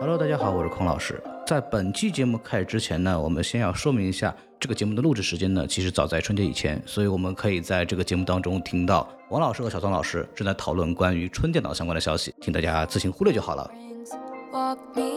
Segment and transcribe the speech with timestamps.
[0.00, 1.22] Hello，大家好，我是孔老师。
[1.46, 13.70] 在本期节目开始之前呢，我们先要说明一下，这个节目的录制时间呢，其实早在春节以前，所以我们可以在这个节目当中听到王老师和小宋老师正在讨论关于春电脑相关的消息，请大家自行忽略就好了。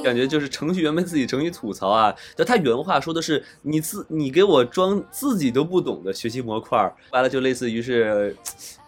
[0.04, 6.78] 感觉就是程序员们自己程序吐槽啊，就他原话说的是你自你给我装自己都不懂的学习模块，
[7.12, 8.36] 完了就类似于是，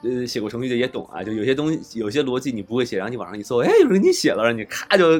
[0.03, 5.19] 呃，写过程序的也懂啊，就有些东西有些逻辑你不会写，然后你网上一搜，哎，有人给你写了，让你咔就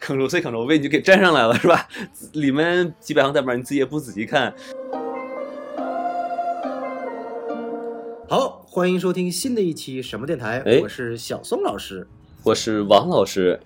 [0.00, 1.88] Ctrl C Ctrl V 你就给粘上来了，是吧？
[2.32, 4.52] 里面几百行代码你自己也不仔细看。
[8.28, 12.06] 好，欢迎收听新的一期什么电台，哎我是小松老师。
[12.42, 13.58] 我是王老师，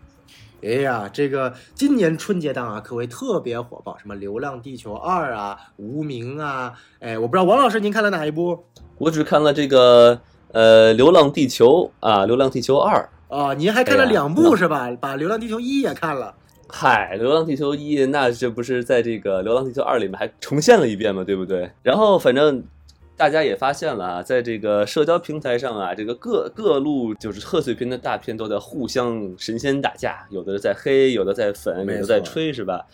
[0.61, 8.65] 哎呀，这个今年春节档啊，可谓特别火爆，什么《流浪地球二》啊，《无名》啊，哎，我不知道王老师您看了哪一部
[8.98, 11.67] 我只看了这个呃《流浪地球》
[12.01, 13.09] 啊，《流浪地球二》。
[13.34, 13.55] 啊？
[13.55, 14.91] 您还看了两部那是吧？
[15.01, 16.34] 把《流浪地球一》也看了。
[16.67, 21.70] 嗨，《流浪地球一》那这不是在这个《流浪地球二》里面还重现了一遍嘛，对不对？
[21.83, 22.65] 然后反正
[23.19, 32.86] 大家也发现了啊，在这个社交平台上啊，这个各各路就是贺岁片的大片都在互相神仙打架，有的在黑，有的在粉，有的在吹，是吧？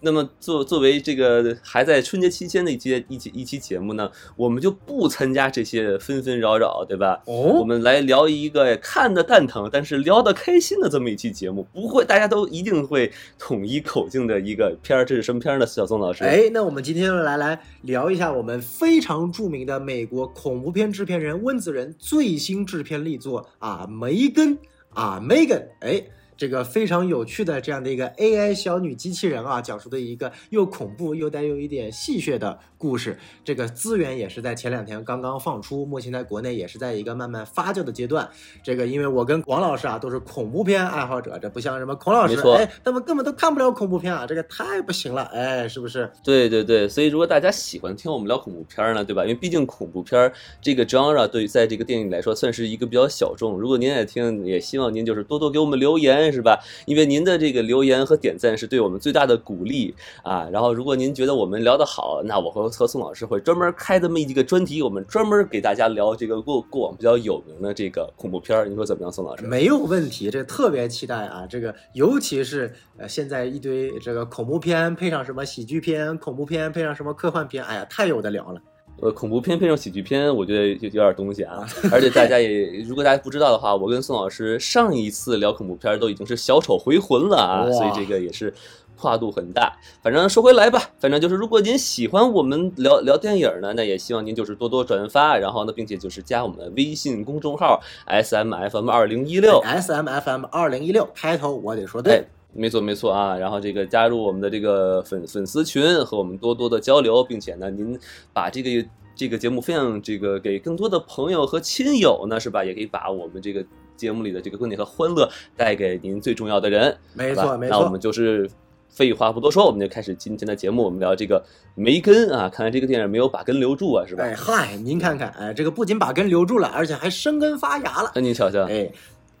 [0.00, 7.22] 那么作作为这个还在春节期间的一期一期一期节目呢，我们就不参加这些纷纷扰扰，对吧？
[7.26, 15.66] 哦我哦，们来聊一个看的蛋疼，但是聊得开心的这么一期节目，不会大家都一定会统一口径的一个片儿，这是什么片儿呢？
[15.66, 24.58] 小宋老师，哎，那我们今天来来聊一下我们非常著名的美国恐怖片制片人温子仁最新制片力作啊，梅根
[24.90, 26.04] 啊，Megan，哎。
[26.36, 33.18] 这个非常有趣的这样的一个 AI 小女机器人啊，讲述的一个又恐怖又带有一点戏谑的故事。
[33.44, 38.28] 这个资源也是在前两天刚刚放出，目前在国内也是在一个慢慢发酵的阶段。
[38.62, 46.10] 这个因为我跟王老师啊都是恐怖片爱好者，这不像什么孔老师哎，他们根本都看不了恐怖片啊，这个太不行了，哎，是不是？
[46.22, 49.22] 对对对，所以如果大家喜欢听我们聊恐怖片儿呢，对吧？
[49.22, 53.58] 因为毕竟恐怖片儿这个 genre 对于在这个电影来说算是一个比较小众。
[53.58, 56.58] 如果您爱听，也希望您就是多多给我们留言，是吧？
[56.86, 60.48] 因为您的这个留言和点赞是对我们最大的鼓励啊。
[60.52, 68.66] 然后，如果您觉得我们聊得好，那我和和宋老师会专门开这么一个专题，我们专门给大家聊这个过过往比较有名的这个恐怖片儿。
[68.66, 69.44] 你说怎么样，宋老师？
[69.46, 71.46] 没有问题，这特别期待啊！
[71.48, 78.60] 这个尤其是呃，现在一堆这个恐怖片配上什么喜剧片，恐怖片配上什么科幻片，哎呀，太有的聊了。
[79.00, 81.66] 呃，恐怖片配上喜剧片，我觉得有有点东西啊。
[81.92, 88.52] 而且大家也，如果大家不知道的话，我跟宋老师上一次聊恐怖片都已经是小丑回魂了啊，所以这个也是
[88.96, 89.76] 跨度很大。
[90.02, 99.60] 反正说回来吧，反正就是如果您喜欢我们聊聊电影呢，那也希望您就是多多转发，然后呢，并且就是加我们的微信公众号 S M F M 二零一六。
[99.60, 102.24] S M F M 二零一六开头我得说哎对，，
[102.56, 107.98] 没错没错啊，然后这个加入我们的这个粉粉丝群，和我们多多的交流，并且呢，您
[108.32, 112.64] 把这个这个节目分享这个给更多的朋友和亲友呢，是吧？
[112.64, 113.64] 也可以把我们这个
[113.96, 118.00] 节目里的这个观点和欢乐带给您最重要的人，没错没错那我们。
[118.00, 118.48] 就是。
[118.88, 120.82] 废话不多说，我们就开始今天的节目。
[120.82, 121.44] 我们聊这个
[121.74, 124.24] 梅根啊，看来这个电影没有把根留住啊，是吧？
[124.24, 128.10] 哎嗨，您看看，哎，这个不仅把根留住了，而且还生根发芽了。
[128.14, 128.90] 那您瞧瞧，哎，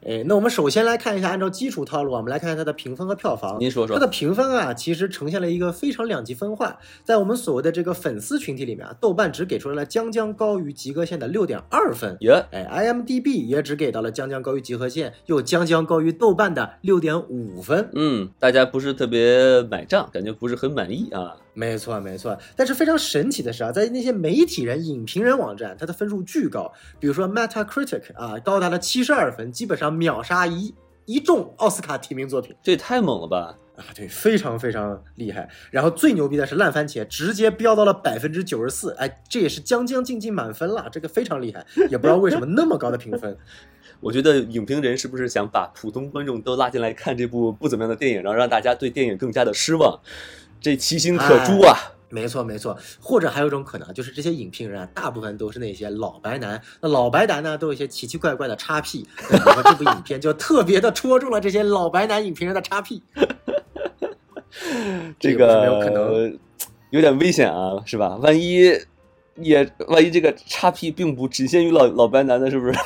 [0.08, 3.58] 哎，那我们首先来看一下，按照基础套路，我们来看看它的评分和票房。
[3.58, 6.78] 您说说它的评分啊，其实呈现了一个非常两极分化。
[7.02, 12.16] 在我们所谓的这个粉丝群体里面啊，豆瓣只给出来了将将高于及格线的六点二分。
[12.20, 17.90] 耶，哎，IMDB 也只给到了将将高于及格线，又将将高于豆瓣的六点五分。
[17.94, 21.34] 嗯，大家不是特别买账，感觉不是很满意啊。
[21.56, 22.38] 没错，没错。
[22.54, 30.74] 但是非常神奇的是啊，在那些媒体人、影评人网站，它的分数巨高，比如说 Metacritic 啊，高达了七十二分，基本上秒杀一
[31.06, 33.56] 一众奥斯卡提名作品这也太猛了吧！
[33.76, 35.48] 啊，对，非常非常厉害。
[35.70, 43.34] 然后最牛逼的是烂番茄，直接飙到了百分之九十四，哎，这也是将将近近满分了，这个非常厉害，也不知道为什么那么高的评分。
[44.00, 49.98] 我觉得影评人是不是想把普通观众都拉进来看这部不怎么样的电影，然后让大家对电影更加的失望？
[50.60, 51.76] 这其心可诛啊！
[52.08, 56.60] 没错，没错，或者还有一种可能，就是这些影评人啊，大部分都是那些老白男。
[56.80, 59.06] 那老白男呢，都有一些奇奇怪怪的叉 P。
[59.28, 63.02] 这部影片就特别的戳中了这些老白男影评人的叉 P。
[65.18, 66.38] 这个有可能
[66.90, 68.16] 有点危险啊，是吧？
[68.16, 68.72] 万一
[69.34, 72.78] 也万一这个叉 P 并不只限于老老白男的，是不是？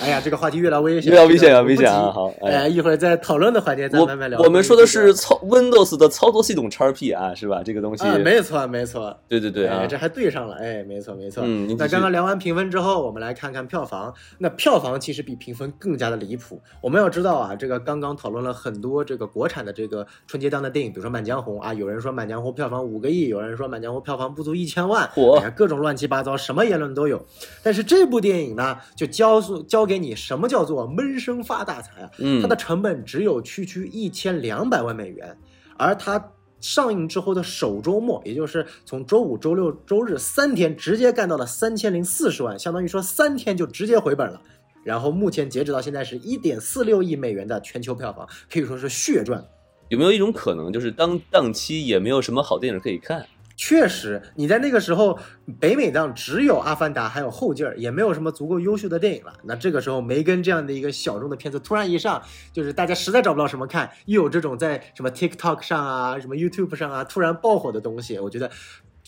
[0.00, 2.10] 哎呀，这个话题越来越危险，越来越危险啊，这个危险啊！
[2.10, 4.40] 好，哎，一会儿在讨论的环节再我慢慢聊。
[4.40, 7.62] 我们说的是操 Windows 的操作系统 XP 啊，是吧？
[7.62, 11.42] 这个东西，啊，没错没错，对对对啊哎，，这还对上了，哎，没错没错。
[11.46, 14.12] 嗯，那刚刚聊完评分之后，我们来看看票房。
[14.38, 16.60] 那票房其实比评分更加的离谱。
[16.80, 27.22] 我们要知道啊，这个刚刚讨论了很多这个国产的这个春节档的电影，比如说《满江红》啊，有人说《满江红》票房五个亿，有人说《满江红》票房不足一千万，嚯哎呀，各种乱七八糟，什么言论都有。
[27.62, 32.10] 但是这部电影呢，就教诉教给你什么叫做闷声发大财啊！
[32.18, 35.36] 嗯它的成本只有区区一千两百万美元，
[35.76, 44.40] 而它上映之后的首周末，也就是从周五、周六、周日三天，直接干到了三千零四十万，相当于说三天就直接回本了。
[44.84, 49.44] 然后目前截止到现在是一点四六亿美元的全球票房，可以说是血赚。
[49.88, 53.26] 有没有一种可能，就是当档期也没有什么好电影可以看？
[53.62, 55.18] 确实，你在那个时候，
[55.60, 59.34] 北美档只有《阿凡达》还有《后劲儿》，也没有什么足够优秀的电影了。
[59.42, 62.22] 那这个时候，梅根这样的一个小众的片子突然一上，
[62.54, 68.50] 就是大家实在找不到什么看，又有这种在什么 TikTok 上啊、什么 YouTube 上啊突然爆火的东西，我觉得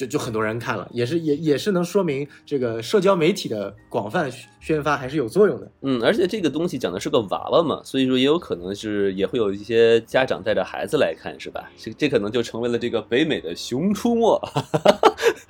[0.02, 5.70] 就就很多人看了，也是也也是能说明这个社交媒体的广泛宣发还是有作用的。
[5.82, 11.70] 嗯，而且这个东西讲的是个娃娃嘛，所以说也有可能是也会有一些家长带着孩子来看，是吧？
[11.76, 14.40] 这这可能就成为了这个北美的《熊出没》。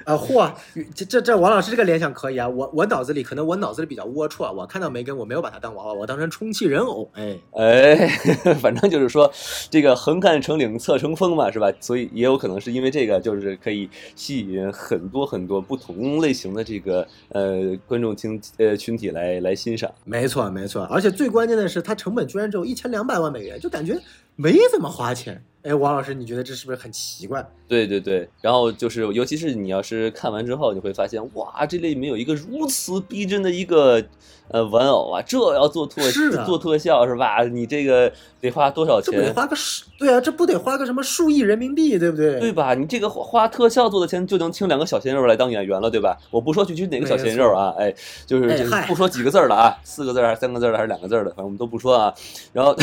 [0.04, 0.52] 啊，嚯，
[0.94, 2.48] 这这这王老师这个联想可以啊！
[2.48, 7.38] 我我脑子里可能我脑子里比较龌龊，我看到梅根我没有把它当娃娃，我当成充气人偶，哎。
[7.52, 8.08] 哎，
[8.60, 9.30] 反正就是说，
[9.70, 11.70] 这个横看成岭侧成峰嘛，是吧？
[11.80, 19.90] 所以也有可能是因为这个，就是可以吸引很多很多不同类型的这个呃观众群呃群体来来欣赏。
[20.04, 23.98] 没错，没错，而且最关键的是，它成本居然只有一千两百万美元，就感觉
[24.36, 25.42] 没怎么花钱。
[25.62, 27.46] 哎，王老师，你觉得这是不是很奇怪？
[27.68, 34.04] 对对对，然后就是，尤其是你要是看完之后，你会发现，哇，这里面有一个如此逼真的一个
[34.52, 36.02] 呃玩偶啊，这要做特
[36.44, 37.42] 做特效是吧？
[37.44, 39.32] 你这个得花多少这不得？
[39.32, 39.84] 花个数？
[39.98, 42.38] 对啊，这不得花个什么数亿人民币，对不对？
[42.38, 42.74] 对吧？
[42.74, 46.16] 你这个花花特效做的钱就能请两个小鲜肉来当演员了，对吧？
[46.30, 47.94] 我不说具体哪个小鲜肉啊，哎，
[48.26, 52.12] 就是不说几个字儿了啊，四个字儿还是三个字儿的还是两个字儿的，反正我们都不说啊。
[52.52, 52.76] 然后，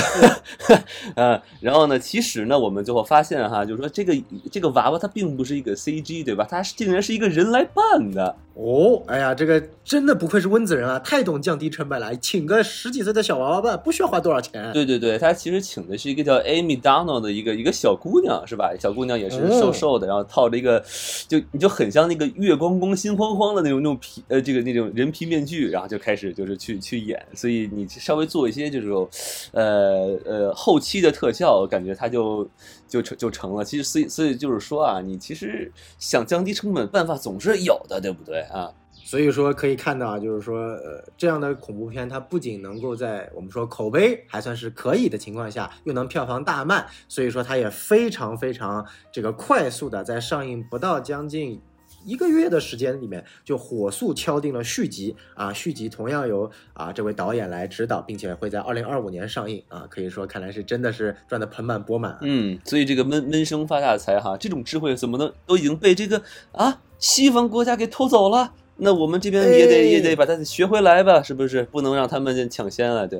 [1.15, 4.15] 呃，然后呢，其实呢，我们最后发现哈，就是说这个
[4.51, 6.47] 这个娃娃它并不是一个 CG，对吧？
[6.49, 8.35] 它是竟然是一个人来扮的。
[8.55, 14.71] 哦，哎呀，这个真的不愧是温子仁啊，太懂降低成本来，请个十几岁的小娃娃办不需要花多少钱。
[14.71, 18.71] 对对对，他其实请的是一个叫 Amy Donald 的一个一个小姑娘，是吧？
[18.79, 20.81] 小姑娘也是哦瘦瘦的，然后套着一个，
[21.27, 29.09] 就你就很像那个月光光心慌慌的那种那种皮呃这个那种人皮面具，然后就开始就是去去演，所以你稍微做一些这种，
[29.51, 32.47] 呃呃后期的特效，感觉他就
[32.87, 33.65] 就成就成了。
[33.65, 38.71] 其实所以所以就是说啊，你其实想降低成本办法总是有的，对不对啊？
[39.09, 51.59] 所以说可以看到啊，就是说，呃，这样的恐怖片，它不仅能够在我们说口碑还算是可以的情况下，又能票房大卖，所以说它也非常非常这个快速的在上映不到将近。
[52.05, 55.51] 一个月的时间里面，就火速敲定了续集啊！
[55.51, 59.87] 续集同样由啊这位导演来指导，并且会在二零二五年上映啊！
[59.89, 62.15] 可以说，看来是真的是赚得盆满钵满！
[62.21, 66.21] 嗯，所以这个闷闷声发大财哈，这种智慧怎么能都已经被这个
[66.51, 68.53] 啊西方国家给偷走了？
[68.79, 71.63] 那我们这边也得、哎也得把它学回来吧，是不是？
[71.63, 73.19] 不能让他们抢先啊，对。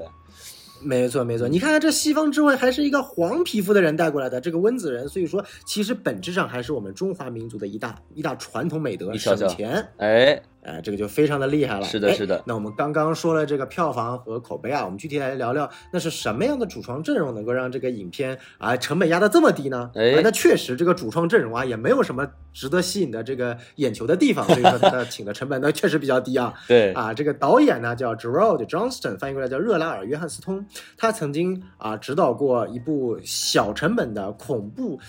[0.81, 9.85] 没错，没错，你看看这西方智慧还是一个黄皮肤的人带过来的，这个温子仁，所以说其实本质上还是我们中华民族的一大一大传统美德，省钱。
[9.97, 11.85] 哎，哎，这个就非常的厉害了。
[11.85, 19.89] 哎是的是的那我们刚刚说了这个票房和口碑啊，我们具体来聊聊，那是什么样的主创阵容能够让这个影片啊成本压得这么低呢？
[19.95, 26.53] 哎啊那确实这个主创阵容啊也没有什么值得吸引的这个眼球的地方，所以说 他请的成本呢确实比较低啊。
[26.67, 30.65] 对，啊，这个导演呢叫 Gerald Johnston，翻译过来叫热拉尔·约翰斯通。
[30.97, 34.99] 他曾经啊指导过一部小成本的恐怖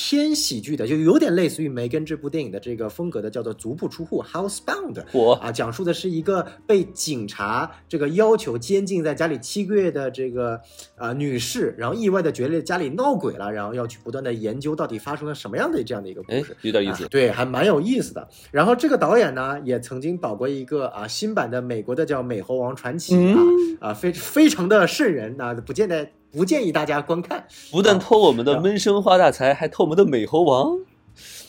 [0.00, 5.04] 偏喜剧的，就有点类似于梅根这部电影的这个风格的，叫做《足不出户》（Housebound）。
[5.10, 10.60] 我啊，讲述的是一个被警察这个要求监禁在家里七个月的这个
[10.94, 16.56] 啊、女士，然后意外的觉得家里闹鬼了，然后要去不断的研究到底发生了什么样的这样的一个故哎事。
[16.62, 18.28] 有点意思啊，对，还蛮有意思的。
[18.52, 27.46] 然后这个导演呢，也曾经导过一个啊新版的美国的叫《美猴王传奇》啊、嗯啊，非非常的瘆人，啊、不见得不建议大家观看。
[27.70, 30.78] 不但偷我们的闷声发大财，还偷我们的美猴王。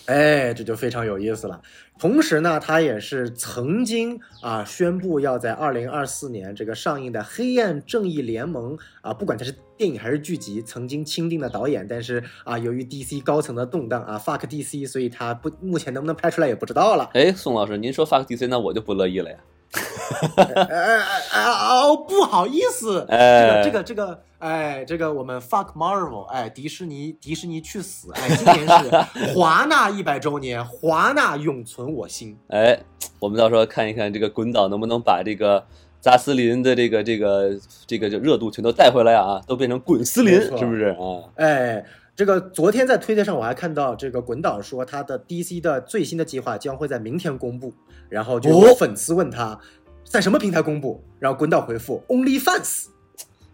[0.05, 1.61] 哎，这就非常有意思了。
[1.99, 17.11] 同时呢，他也是曾经啊宣布要在二零二四年这个上映的《黑暗正义联盟》啊，不管它是电影还是剧集，曾经钦定的导演，但是啊，由于 DC 高层的动荡啊，fuck DC，所以他不目前能不能拍出来也不知道了。
[17.13, 19.37] 哎，宋老师，您说 fuck DC，那我就不乐意了呀。
[20.35, 32.37] 哎哎哎哦，不好意思，哎这个这个这个，哎，这个我们 fuck Marvel，哎，迪士尼迪士尼去死，哎，今年是华纳一百周年，华纳永存我心。
[32.47, 32.79] 哎，
[33.19, 35.65] 我们到时候看一看这个滚导能不能把这个
[35.99, 41.27] 扎斯林的这个这个这个热度全都带回来啊，都变成滚斯林是不是啊？
[41.35, 41.83] 哎，
[42.15, 47.73] 这个昨天在推特上我还看到这个滚导说他的 DC 的最新的计划将会在明天公布，
[48.07, 49.59] 然后就有哦粉丝问他、
[50.05, 52.85] 在什么平台公布，然后滚导回复 OnlyFans。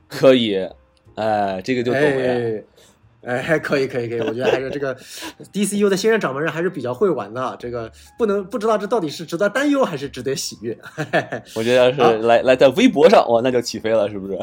[0.07, 0.55] 可以，
[1.15, 2.61] 哎，这个就懂了呀。
[3.25, 4.95] 哎，还 可以，可以，可以，我觉得还是这个
[5.51, 10.77] DCU 的新任掌门人还是比较会玩的啊，这个不能不知道这到底是值得担忧还是值得喜悦。
[11.55, 14.37] 我觉得要是好来来在微博上，哇，那就起飞了，是不是？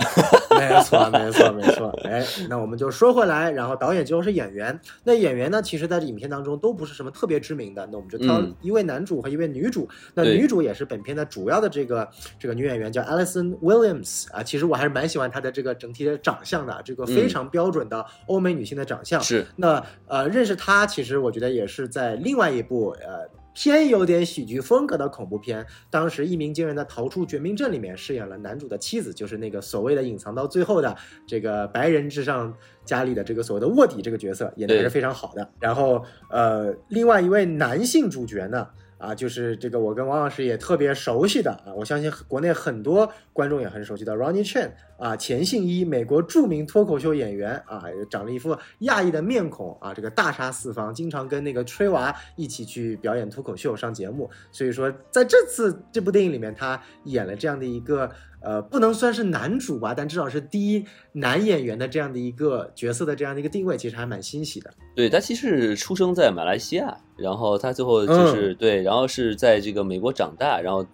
[0.50, 1.88] 没错，没错，没错。
[2.04, 4.78] 哎，那我们就说回来，然后导演就是演员。
[5.04, 7.86] 那演员呢，其实在这影片当中都不是什么特别知名的。
[7.90, 9.88] 那我们就挑嗯一位男主和一位女主。
[10.14, 12.08] 那女主也是本片的主要的这个
[12.38, 14.42] 这个女演员，叫 Alison Williams 啊。
[14.42, 19.20] 其实我还是蛮喜欢她的这个整体的长相的，这个非常标准的欧美女性的长相。
[19.20, 35.48] 是，那呃，认识他，其实我觉得也是在另外一部呃偏有点喜剧风格的恐怖片，当时一鸣惊人的《逃出绝命镇》里面饰演了男主的妻子，就是那个所谓的隐藏到最后的这个白人至上家里的这个所谓的卧底这个角色，演的还是非常好的。
[35.60, 38.68] 然后呃，另外一位男性主角呢？
[39.02, 58.08] 啊，就是这个我跟王老师也特别熟悉的啊，我相信国内很多观众也很熟悉的 Ronnie Chen 啊，钱信一，美国著名脱口秀演员啊，长了一副亚裔的面孔啊，这个大杀四方，经常跟那个吹娃一起去表演脱口秀上节目，所以说在这次这部电影里面，他演了这样的一个
[58.40, 64.72] 呃，不能算是男主吧，但至少是第一男演员的这样的一个角色的这样的一个定位，其实还蛮欣喜的。
[64.94, 70.84] 对他其实出生在马来西亚，然后他最后就是、对，然后是在这个美国长大，然后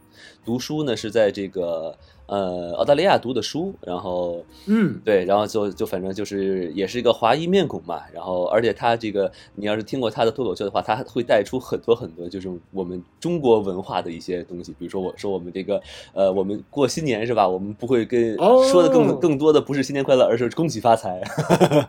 [0.44, 1.96] 读书呢是在这个
[2.28, 15.80] 呃澳大利亚读的书，然后嗯，对，然后就就反正就是也是一个华裔面孔嘛，然后而且他这个你要是听过他的脱口秀的话，他会带出很多很多就是我们中国文化的一些东西，比如说我说我们这个
[16.12, 21.20] 呃我们过新年是吧，我们不会跟、哦说的更更多的不是新年快乐，而是恭喜发财。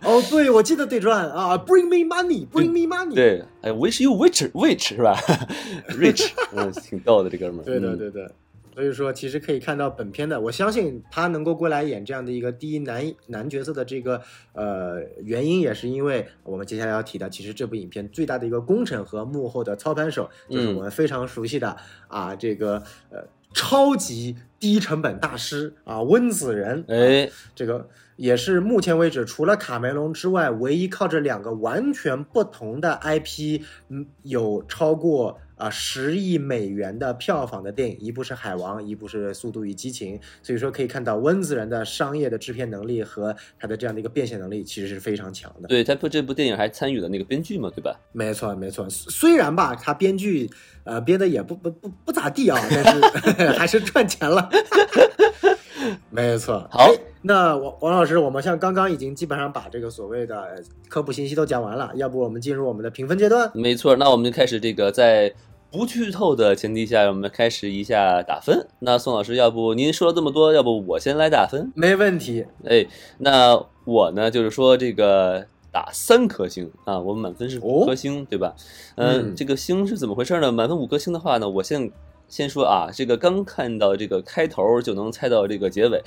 [0.03, 3.13] 哦，对，我记得对转啊，Bring me money，Bring me money。
[3.13, 5.19] 对，哎，wish you rich rich 是吧？
[5.99, 7.63] rich， 嗯，挺逗的这哥们儿。
[7.63, 8.31] 对对对对的。
[8.79, 14.21] 所以说，其实可以看到本片的，我相信他能够过来演这样的一个第一男男角色的这个
[14.53, 21.75] 呃原因，也是因为我们接下来要提的，其实这部影片最大的一个功臣和幕后的操盘手，就是嗯我们非常熟悉的、
[22.07, 26.79] 啊这个呃超级低成本大师啊温子仁。
[26.79, 45.67] 啊哎，这个也是目前为止除了卡梅隆之外，唯一靠着两个完全不同的 IP，嗯，有超过啊十亿美元的票房的电影，一部是《海王》，一部是《速度与激情》，所以说可以看到温子仁的商业的制片能力和他的这样的一个变现能力其实是非常强的。
[45.67, 47.99] 对他不这部电影还参与了那个编剧嘛，对吧？
[48.13, 48.89] 没错，没错。
[48.89, 50.49] 虽然吧，他编剧
[50.85, 54.49] 呃编的也不不不不咋地啊，但是 还是赚钱了。
[56.09, 56.67] 没错。
[56.71, 63.51] 好哎那王王老师，我们像刚刚已经基本上把这个所谓的呃科普信息都讲完了，要不我们进入我们的评分阶段？
[63.53, 65.33] 没错，那我们就开始这个在
[65.71, 68.67] 不剧透的前提下，我们开始一下打分。
[68.79, 71.71] 那宋老师，要不您说了这么多，要不我先来打分？
[71.75, 72.43] 没问题。
[72.65, 72.87] 哎，
[73.19, 78.55] 那我呢，就是说这个打三颗星啊，我们满分是五哦颗星，对吧？
[78.95, 80.51] 嗯这个星是怎么回事呢？
[80.51, 81.91] 满分五颗星的话呢，我先
[82.29, 86.01] 先说啊，这个刚看到这个开头就能猜到这个结尾，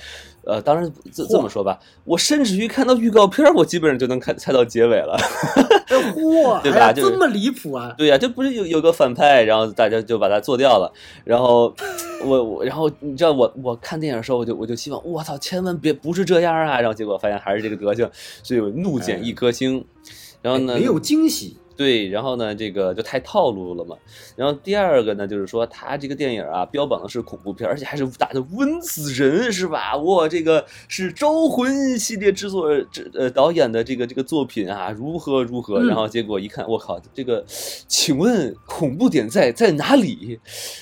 [0.45, 5.15] 呃，当然这这么说吧，我甚至于看到预告片，我基本上就能看猜到结尾了。
[5.87, 7.93] 哎 嚯，对吧哎呀就是这么离谱啊！
[7.97, 10.91] 对呀、这不是有有个反派，然后大家就把他做掉了，
[11.23, 11.73] 然后
[12.25, 18.09] 我我然后你知道我我看电影的时候，我就我就希望我操，千万别不是这样啊，然后结果发现还是这个德行，
[18.41, 19.83] 所以我怒减一颗星。
[20.41, 21.57] 然后呢，哎没有惊喜。
[21.75, 23.95] 对，然后呢，这个就太套路了嘛。
[24.35, 29.95] 然后第二个呢，就是说他这个电影啊，标榜的是恐怖片，而且还是打的温子仁，是吧？
[29.97, 35.79] 哇，这个是《招魂》系列制作制呃导演的这个这个作品啊，如何如何？
[35.81, 37.43] 嗯然后结果一看，我靠，这个，
[37.87, 40.39] 请问恐怖点在在哪里，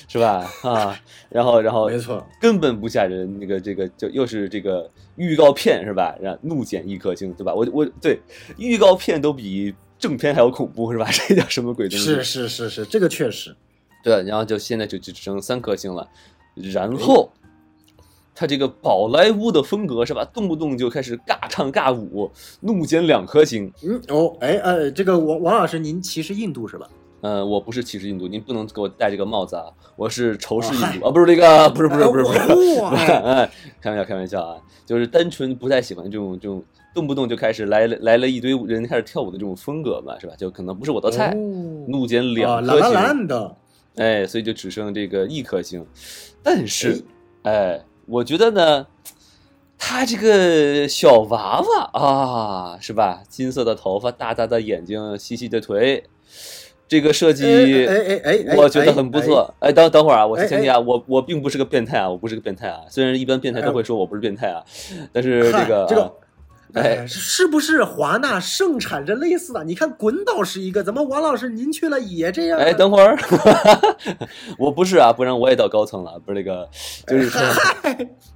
[0.08, 0.50] 是吧？
[0.62, 6.16] 啊，然后然后没错，根本不吓人，那个这个就又是这个预告片是吧？
[6.20, 7.52] 然后怒减一颗星，对吧？
[7.52, 8.20] 我我对
[8.58, 11.08] 预告片都比正片还要恐怖是吧？
[11.28, 12.04] 这叫什么鬼东西？
[12.04, 13.56] 是是是是，这个确实。
[14.04, 16.06] 对，然后就现在就就只剩三颗星了，
[16.74, 17.32] 然后。
[18.34, 20.24] 他这个宝莱坞的风格是吧？
[20.24, 22.30] 动不动就开始尬唱尬舞，
[22.60, 23.70] 怒减两颗星。
[23.82, 26.88] 嗯哦，哎呃，这个王王老师，您歧视印度是吧？
[27.20, 29.66] 呃，我不是歧视印度，您不能给我戴这个帽子啊！
[29.96, 32.40] 我是仇视印度啊，不是这个，不是不是不是不是，
[33.12, 33.48] 哎，
[33.82, 34.56] 开玩笑开玩笑啊，
[34.86, 36.64] 就是单纯不太喜欢这种这种
[36.94, 40.34] 动不动就开始来了来了一堆人开始跳舞的这种风格嘛，是吧？
[40.36, 41.34] 就可能不是我的菜，
[41.88, 43.56] 怒减两颗星的，
[43.96, 45.86] 哎，所以就只剩这个一颗星。
[46.42, 47.02] 但是，
[47.42, 48.86] 哎，我觉得呢，
[49.78, 53.22] 他这个小娃娃啊，是吧？
[53.28, 56.04] 金色的头发，大大的眼睛，细细的腿。
[56.88, 57.46] 这个设计，
[57.86, 59.54] 哎哎哎，我觉得很不错。
[59.60, 62.82] 哎，等等会儿啊，我前提啊，我我并不是个变态啊，我不是个变态啊。
[62.90, 64.62] 虽然一般变态都会说我不是变态啊，
[65.10, 66.12] 但是这个这个，
[66.74, 69.64] 哎，是不是华纳盛产着类似的？
[69.64, 72.58] 你看滚导是一个，怎么王老师您去了也这样？
[72.58, 73.18] 哎，等会儿，
[74.58, 76.18] 我不是啊，不然我也到高层了。
[76.24, 76.68] 不是那个，
[77.06, 77.40] 就是说，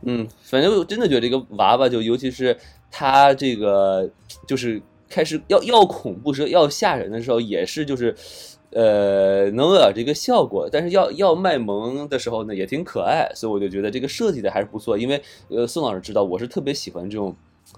[0.05, 2.57] 嗯，反正我真的觉得这个娃娃，就尤其是
[2.90, 4.11] 他这个，
[4.47, 4.83] 就是。
[5.09, 8.12] 开始要要恐怖时要吓人的时候也是就是，
[8.71, 14.99] 呃，能有点这个效果，但是要要卖萌的时候呢也挺可爱，所以我就觉得这个设计的还是不错。
[14.99, 17.37] 因为呃，宋老师知道我是特别喜欢这种，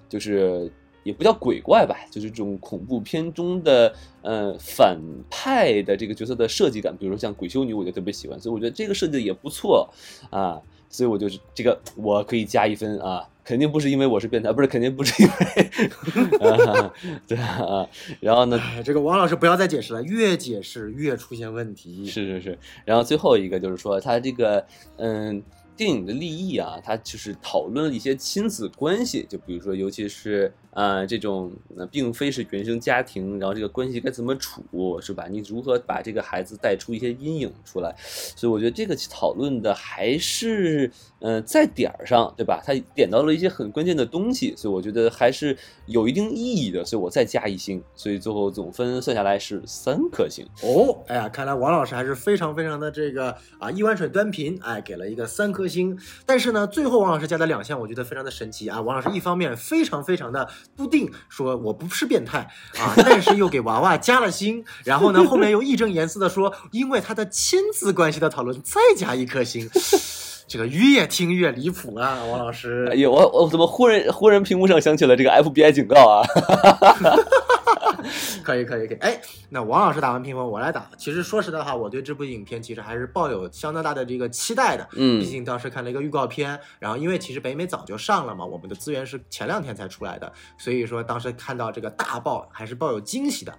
[0.09, 0.71] 就是
[1.03, 4.99] 也不叫鬼怪吧，就是这种恐怖片中的呃反
[5.31, 9.89] 派的这个角色的设计感，比如说像鬼修女，我就特别喜欢，所以我觉得这个设计也不错
[10.31, 13.29] 啊，所以我就是这个我可以加一分啊。
[13.45, 16.93] 肯定不是因为我是变态，不是肯定不是因为， 啊
[17.27, 17.89] 对啊，
[18.21, 22.05] 然后呢，这个王老师不要再解释了，越解释越出现问题。
[22.05, 24.67] 是是是，然后最后一个就是说他这个
[24.97, 25.43] 嗯。
[25.79, 34.63] 电影的立意啊，它就是讨论了一些亲子关系，就比如说，尤其是啊这种，那并非是原生家庭，然后这个关系该怎么处，
[35.01, 35.27] 是吧？
[35.31, 37.95] 你如何把这个孩子带出一些阴影出来？
[38.01, 42.61] 所以我觉得这个讨论的还是，嗯，在点儿上，对吧？
[42.65, 45.57] 他点到了一些很关键的东西，所以我觉得还是
[45.87, 50.45] 有一定意义的，所以我再加一星，所以最后总分算下来是三颗星。
[50.63, 55.69] 哦，哎呀，看来王老师还是非常非常的这个啊一碗水端平，哎，给了一个三颗。
[55.69, 58.81] 星，但是呢，最后王老师加的两项，我觉得非常的神奇啊！
[58.81, 62.49] 王老师一方面非常非常的不定，说我不是变态
[62.79, 69.69] 啊， 但是又给娃娃加了星，然后呢，后面又义正言辞的说，因为他的亲子关系的讨论再加一颗星，
[70.47, 72.23] 这个越听越离谱啊！
[72.25, 76.25] 王老师，哎呦，我我怎么忽然忽然屏幕上响起了这个 FBI 警告啊？
[78.45, 80.89] 可以可以可以，哎，那王老师打完评分，我来打。
[80.97, 84.89] 其实说实在话，我对这部影片其实还是抱有相当大的这个期待的。
[84.93, 93.53] 嗯，毕竟当时看了一个预告片，然后因为其实北美早就上了嘛，我们的资源是前两天才出来的，所以说当时看到这个大爆还是抱有惊喜的。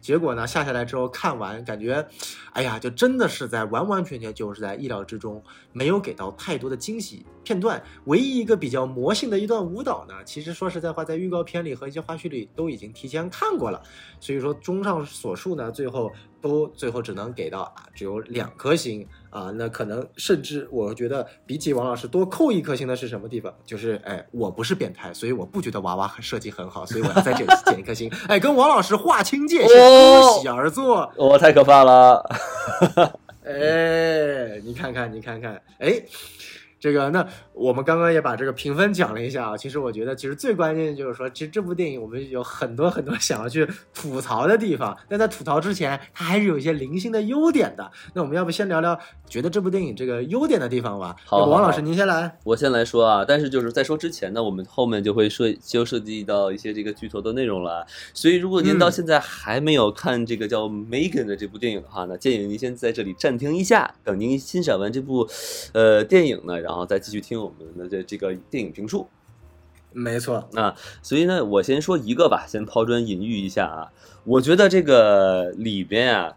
[0.00, 2.06] 结果呢，下下来之后看完，感觉，
[2.52, 5.42] 哎呀，就真的是在完完全全就是在意料之中，
[5.72, 7.80] 没有给到太多的惊喜片段。
[8.06, 13.80] 唯一一个比较魔性的一段舞蹈呢，其实说实在话，在预告片里和一些花絮里都已经提前看过了。
[14.18, 19.52] 所以说，综上所述呢，最后都最后只能给到啊，只有两颗星啊。
[19.54, 23.54] 那可能甚至我觉得比起王老师多扣一颗星的是什么地方？
[23.64, 28.10] 就是哎，我不是变态，所以我不觉得娃娃设计很好，所以我要在这里减一颗星。
[28.26, 31.08] 哎，跟王老师划清界限，不喜而坐。
[31.16, 32.28] 我太可怕了。
[33.46, 36.02] 哎，你看看，你看看，哎。
[36.86, 39.56] 这个，那我们刚刚也把这个评分讲了一下啊。
[39.56, 44.96] 其实我觉得，其实最关键的就是说，其实这部电影我们有很多很多想要去吐槽的地方。
[45.08, 47.90] 但在吐槽之前，它还是有一些零星的优点的。
[48.14, 48.96] 那我们要不先聊聊
[49.28, 51.16] 觉得这部电影这个优点的地方吧？
[51.24, 52.38] 好，王老师您先来。
[52.44, 57.84] 我先来说啊，但是就是在说之前呢，我们后面就会涉就涉及到一些这个剧透的内容了。
[58.14, 65.26] 所以如果您到现在还没有看这个叫《Megan》的这部电影的话呢，建议您先在这里暂停一下，等您欣赏完这部
[65.72, 66.60] 呃电影呢。
[66.60, 69.06] 然后再继续听我们的这这个电影评述，
[69.92, 73.92] 没错啊，所以呢，我先说一个吧，先抛砖引玉一下啊。
[74.24, 76.36] 我觉得这个里边啊，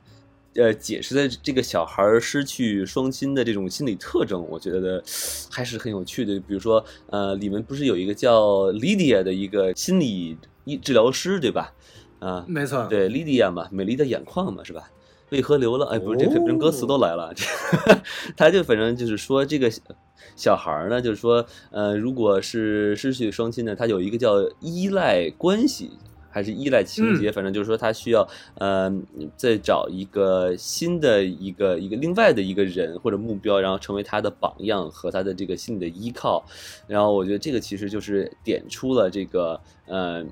[0.55, 5.03] 呃，解释的这个小孩失去双亲的这种心理特征，我觉得
[5.51, 6.39] 还是很有趣的。
[6.41, 11.73] 比如说，呃，里面不是有一个叫 Lydia 的一个心理医治疗师，对吧？
[12.19, 14.91] 啊，没错，对，Lydia 嘛，美丽的眼眶嘛，是吧？
[15.31, 15.85] 为何流了？
[15.87, 17.33] 哎，不是，这人歌词都来了，
[18.37, 19.71] 他就反正就是说这个。
[20.35, 25.91] 小孩儿呢，就是说，呃，如果是失去双亲呢，他有一个叫依赖关系，
[26.29, 28.89] 还是依赖情节，反正就是说他需要，呃，
[29.35, 36.45] 再找一个新的一个一个另外的一个人或者目标，然后成为他的榜样和他的这个心理的依靠。
[36.87, 40.25] 然后我觉得这个其实就是点出了这个，呃。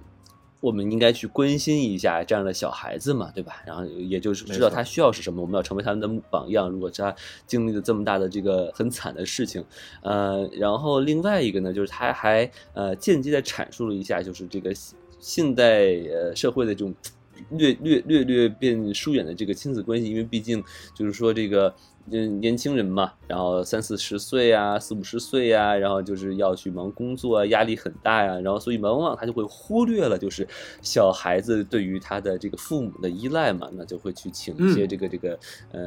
[0.60, 3.62] 我们应该去关心一下这样的小孩子嘛，对吧？
[3.66, 6.68] 然后也就是知道他需要是什么，我们要成为他们的榜样。
[6.70, 7.16] 如果他
[7.46, 9.64] 经历了这么大的这个很惨的事情，
[10.02, 14.74] 呃，然后另外一个呢，就是他还呃间接的阐述了一下，就是这个
[15.20, 16.94] 现代呃社会的这种
[17.52, 20.64] 略略略略变疏远的这个亲子关系，因为毕竟
[20.96, 21.74] 就是说这个。
[22.10, 30.48] 嗯，年轻人嘛，然后三四十岁啊，四五十岁啊，然后就是要去忙工作啊，压力很大呀，然后所以往往他就会忽略了，就是
[30.82, 35.38] 小孩子对于他的这个父母的依赖嘛，那就会去请一些这个这个
[35.74, 35.82] 呃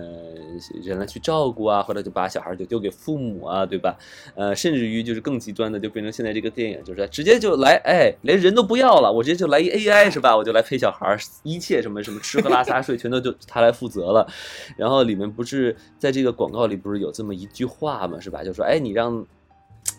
[0.83, 3.97] 人来去照顾啊，或者就把小孩就丢给父母啊，对吧？
[4.35, 10.37] 呃，甚至于就是更极端的，就变成现在这个电影，就是直接就来，哎，连人都不要了，我直接就来一 AI 是吧？
[10.37, 14.31] 我就来陪小孩，一切什么什么吃喝拉撒睡全都就他来负责了，
[14.77, 16.10] 然后里面不是在。
[16.11, 18.19] 这个广告里不是有这么一句话嘛？
[18.21, 18.43] 是吧？
[18.45, 19.25] 就说，哎，你让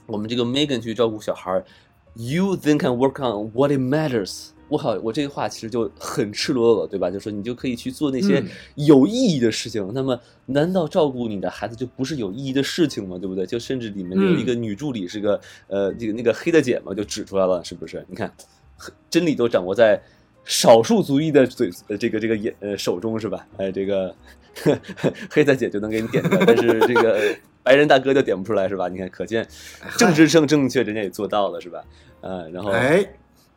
[0.06, 1.64] 我们这个 Megan 去照顾小孩
[2.16, 4.50] ，You then can work on what it matters。
[4.68, 7.12] 我靠，我这句话其实就很赤裸裸，对吧？
[7.12, 8.42] 就说你就可以去做那些
[8.76, 9.86] 有意义的事情。
[9.94, 13.18] 那么，难道照顾你的孩子就不是有意义的事情吗？
[13.18, 13.46] 对不对？
[13.46, 18.06] 就甚至里面有一个女助理是个呃，那个那个黑的姐嘛，就指出来了，是不是？
[18.08, 18.34] 你看，
[19.10, 20.02] 真理都掌握在
[20.46, 23.48] 少数族裔的嘴这个这个眼呃手中，是吧？
[23.58, 24.16] 哎，这个。
[25.32, 28.90] 黑大姐就能给你点出来，但是这个 白人大哥就点不出来，是吧？
[28.90, 29.48] 你看，可见
[29.98, 31.82] 政治正正确，人家也做到了，是吧？
[32.20, 33.02] 呃，然后，哎，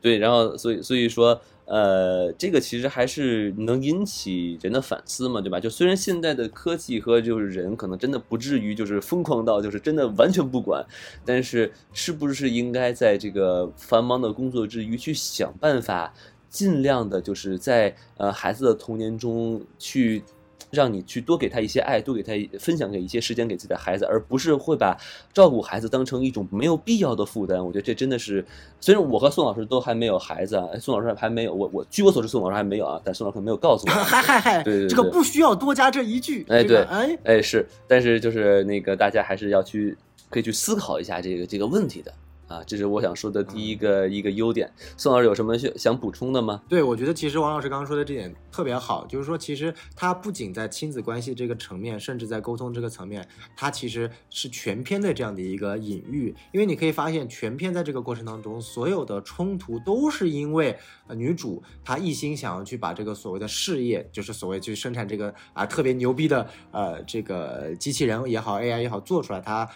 [0.01, 5.59] 对，然后，所以，所以说，呃，这个其实还是能引起人的反思嘛，对吧？
[5.59, 10.87] 就虽然现在的科技和就是人可能真的不至于就是疯狂到就是真的完全不管，
[11.25, 16.14] 但是是不是应该在这个繁忙的工作之余去想办法，
[16.54, 20.22] 尽量的就是在呃孩子的童年中去。
[20.70, 24.98] 让你去多给他一些爱，多给他分享给一些时间给自己的孩子，而不是会把
[25.32, 27.64] 照顾孩子当成一种没有必要的负担。
[27.64, 28.44] 我觉得这真的是，
[28.80, 33.92] 虽然我和宋老师都还没有孩子啊，宋老师还没有，我我据我所知，宋老师还没有啊，但宋老师没有告诉我。
[33.92, 36.44] 嗨嗨嗨，对对，这个不需要多加这一句。
[36.48, 39.96] 哎对，哎哎是，但是就是那个大家还是要去
[40.28, 42.12] 可以去思考一下这个这个问题的。
[42.48, 44.70] 啊，这是我想说的第一个一个优点。
[44.96, 46.62] 宋老师有什么想想补充的吗？
[46.68, 53.26] 对，我觉得其实王老师刚刚说的这点特别好，就是说其实他不仅在亲子关系这个层面，甚至在沟通这个层面，
[53.57, 56.35] 他其实是全篇的这样的一个隐喻。
[56.52, 60.76] 因为你可以发现，全篇在这个过程当中，所有的冲突都是因为
[61.14, 69.68] 女主她一心想要去把这个所谓的事业，就是所谓去生产这个啊特别牛逼的呃这个机器人也好，AI 也好做出来，她。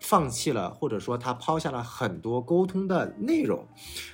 [0.00, 3.66] 放弃了，或者说他抛下了很多沟通的内容，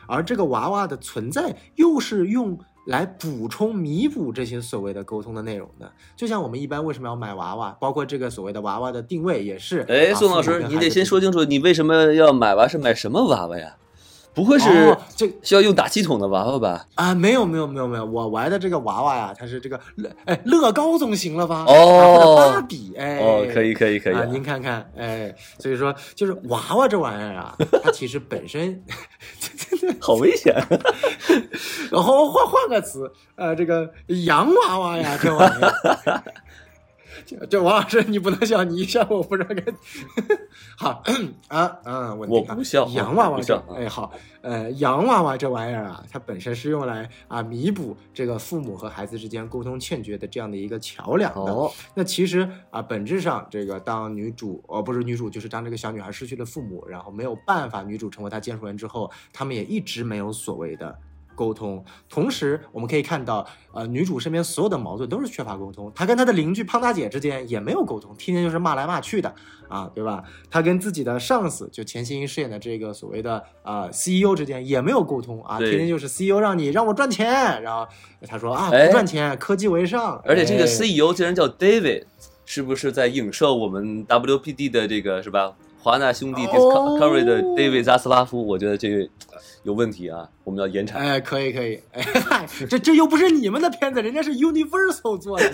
[0.07, 5.93] 而这个娃娃的存在又是用来补充、弥补这些所谓的沟通的内容的。
[6.17, 9.81] 就像我们一般为什么要买娃娃，包括这个所谓的娃娃的定位也是。
[9.89, 12.67] 哎，宋老师，你得先说清楚，你为什么要买娃？
[12.67, 13.77] 是买什么娃娃呀？
[14.35, 16.87] 不会是这需要用打气筒的娃娃吧？
[16.95, 21.65] 啊，没有没有没有没有，我玩的这个娃娃呀，它是这个乐哎乐高总行了吧？
[21.69, 28.83] 哦，芭比哎，哦可以可以可以啊，您看看哎，所以说就是娃娃这玩意儿啊，它其实本身
[30.01, 30.55] 好危险。
[31.91, 33.91] 然后换换个词，呃，这个
[34.25, 36.23] 洋娃娃呀，这玩意儿。
[37.49, 39.63] 这王老师，你不能笑，你一笑我不知道该。
[40.77, 41.03] 好
[41.49, 42.87] 啊啊，我不笑。
[42.89, 43.41] 洋娃娃，
[43.77, 51.71] 哎好，呃，洋娃娃这玩意儿啊，它本身是用来啊弥补这个父母和孩子之间沟通欠缺的这样的一个桥梁的。
[51.95, 60.99] 那其实啊，本质上这个当女主哦不是女主，就是当这个小女孩失去了父母，然后没有办法，女主成为她监护人之后，他们也一直没有所谓的。
[61.35, 65.91] 沟通，同时我们可以看到，呃，女主身边所有的矛盾都是缺乏沟通。
[65.95, 69.35] 她跟她的邻居胖大姐之间也没有沟通，天天就是骂来骂去的
[69.69, 70.23] 啊，对吧？
[70.51, 77.87] 她跟自己的上司，就钱欣怡饰演的这个所谓的啊 CEO 之间也没有沟通啊，天天就是 CEO 让你让我赚钱，然后
[78.27, 80.21] 她说啊不赚钱，科技为上。
[80.25, 82.05] 而且这个 CEO 竟然叫 David，
[82.45, 85.53] 是不是在影射我们 WPD 的这个是吧？
[85.83, 88.47] 华纳兄弟 Discovery 的 David 扎斯拉夫？
[88.47, 89.09] 我觉得这个。
[89.65, 90.29] 有问题啊！
[90.43, 90.99] 我们要严查。
[90.99, 91.81] 哎，可以可以。
[91.93, 92.05] 哎，
[92.69, 95.49] 这这又不是你们的片子，人家是 Universal 做的，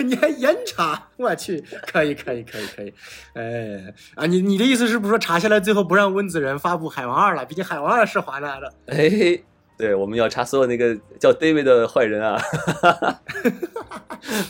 [0.00, 1.08] 你 你还严查？
[1.18, 2.92] 我去，可以可以可以可以。
[3.34, 7.44] 哎啊，你你的意思是不是说查下来最后不让温子仁发布《海王二》了？
[7.44, 8.74] 毕竟《海王二》是华纳的。
[8.86, 9.40] 哎。
[9.76, 12.40] 对，我们要查所有那个叫 David 的坏人啊！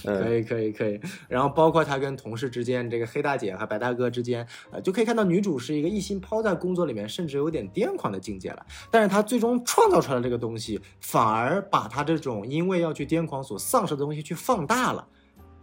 [0.02, 1.00] 可 以，可以，可以。
[1.26, 8.66] 然后包括他跟同事之间，这个黑大姐和白大哥之间，呃，就可以看到女主是一个一心抛在工作里面，甚至有点癫狂的境界了。
[8.90, 15.08] 但是她最终创造出来这个东西，反而把她这种因为要去癫狂所丧失的东西去放大了。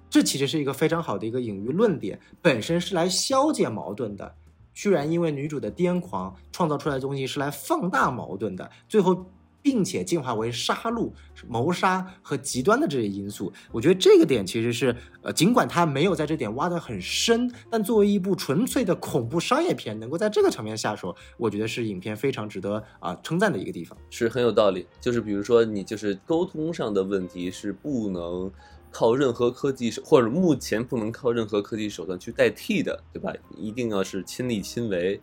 [0.10, 4.34] 这其实是一个非常好的一个隐喻论点，本身是来消解矛盾的，
[4.74, 9.26] 居然因为女主的癫狂创造出来的东西是来放大矛盾的，最后。
[9.62, 11.12] 并且进化为杀戮、
[11.48, 13.52] 谋杀和极端的这些因素。
[13.72, 23.98] 我觉得这个点其实是，呃，尽管它没有在这点挖得很深，但作为一部纯粹的恐怖商业片，能够在这个层面下手，我觉得是影片非常值得啊、称赞的一个地方。
[24.10, 24.88] 是很有道理。
[25.00, 28.52] 就是比如说，你就是沟通上的问题是不能
[28.92, 33.32] 靠任何科技，或者目前不能靠任何科技手段去代替的，对吧？
[33.56, 35.20] 一定要是亲力亲为，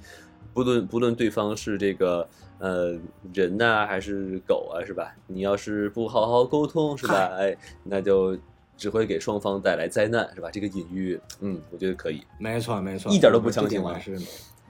[0.56, 2.26] 不论不论对方是这个
[2.58, 2.98] 呃
[3.34, 5.14] 人呐、还是狗啊，是吧？
[5.26, 7.30] 你要是不好好沟通，是吧？
[7.36, 8.34] 哎，那就
[8.74, 10.48] 只会给双方带来灾难，是吧？
[10.50, 12.22] 这个隐喻，嗯，我觉得可以。
[12.38, 14.18] 没错，没错，一点都不强行啊是，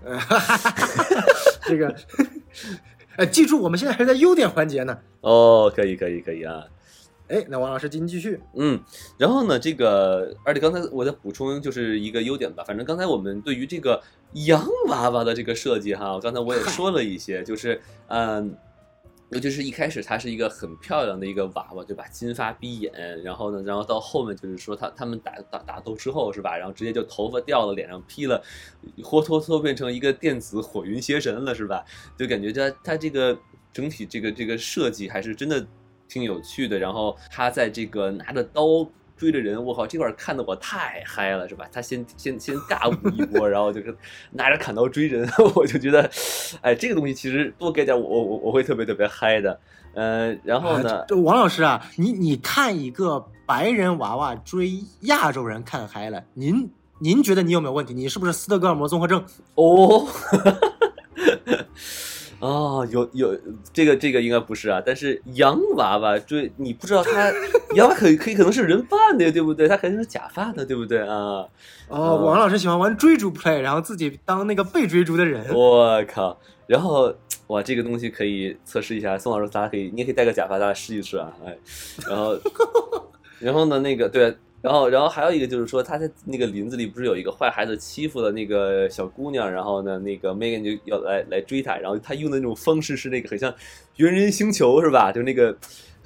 [0.05, 0.19] 呃，
[1.63, 1.95] 这个，
[3.15, 4.99] 哎，记住，我们现在还是在优点环节呢。
[5.21, 6.65] 哦，可以，可以，可以啊。
[7.29, 8.41] 哎，那王老师您继续。
[8.55, 8.81] 嗯，
[9.19, 12.63] 然后呢，这个，而且刚才我再补充就是一个优点吧。
[12.65, 18.57] 反正刚才我们对于这个洋娃娃的这个设计哈，刚才我也说了一些，就是嗯，
[19.31, 22.07] 尤其是一开始它是一个很漂亮的一个娃娃，对吧？
[22.13, 22.93] 金发碧眼，
[23.25, 26.57] 然后呢，然后到后面就是说他他们打打打斗之后是吧？
[26.57, 28.41] 然后直接就头发掉了，脸上披了，
[29.03, 31.85] 活脱脱变成一个电子火云邪神了是吧？
[32.17, 33.37] 就感觉它它这个
[33.73, 35.67] 整体这个这个设计还是真的
[36.09, 36.79] 挺有趣的。
[36.79, 38.63] 然后他在这个拿着刀
[39.17, 41.67] 追着人，我靠，这块儿看的我太嗨了，是吧？
[41.73, 43.97] 他先先先尬舞一波，然后就是
[44.31, 46.11] 拿着砍刀追人， 我就觉得，
[46.61, 49.59] 哎，这个东西其实多给点我我我我会特别特别嗨的。
[49.95, 57.95] 呃，然后呢啊，这王老师啊，你你看一个白人娃娃追亚洲人看嗨了，您您觉得你有没有问题？
[57.95, 59.25] 你是不是斯德哥尔摩综合症？
[59.55, 60.07] 哦，
[62.41, 63.39] 哦，有有
[63.73, 67.33] 这个这个应该不是啊，但是洋娃娃就你不知道他
[67.75, 69.67] 洋娃娃可以可以可能是人扮的，对不对？
[69.67, 71.45] 他肯定是假发的，对不对啊？
[71.89, 75.47] 哦，王老师喜欢玩追逐 play，然后自己当那个被追逐的人。
[75.55, 76.39] 我靠！
[76.67, 77.15] 然后
[77.47, 81.57] 哇，这个东西可以测试一下，宋老师，咱俩可以，你也可以戴个假发，咱俩试一试啊，哎，
[82.09, 82.39] 然后，
[83.39, 93.55] 然后呢，那个对，然后，然后还有一个就是说，他在那个林子里不是有一个坏孩子欺负了那个小姑娘，然后呢，那个 Megan 就要来来追他，然后他用的那种方式是那个很像
[93.97, 95.13] 猿人星球是吧？
[95.13, 95.57] 就那个。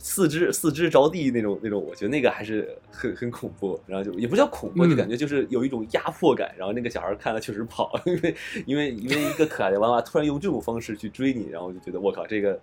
[0.03, 6.51] 四肢四肢着地那种那种，我觉得那个还是很很恐怖，然后就也不叫恐怖，嗯就感觉就是有一种压迫感。
[6.57, 12.59] 然后那个小孩看了确实跑，因为因为因为一个可爱的娃娃突然用这种方式去追你，然后我就觉得我靠，这个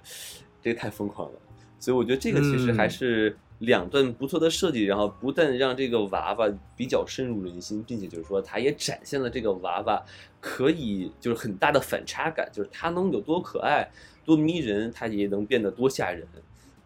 [0.63, 1.39] 这个太疯狂了。
[1.79, 10.04] 所以我觉得这个其实还是两段不错的设计，然后不但让这个娃娃比较深入人心，并且就是说它也展现了这个娃娃
[10.39, 13.89] 可以就是很大的反差感，就是它能有多可爱、
[14.24, 16.28] 多迷人，它也能变得多吓人。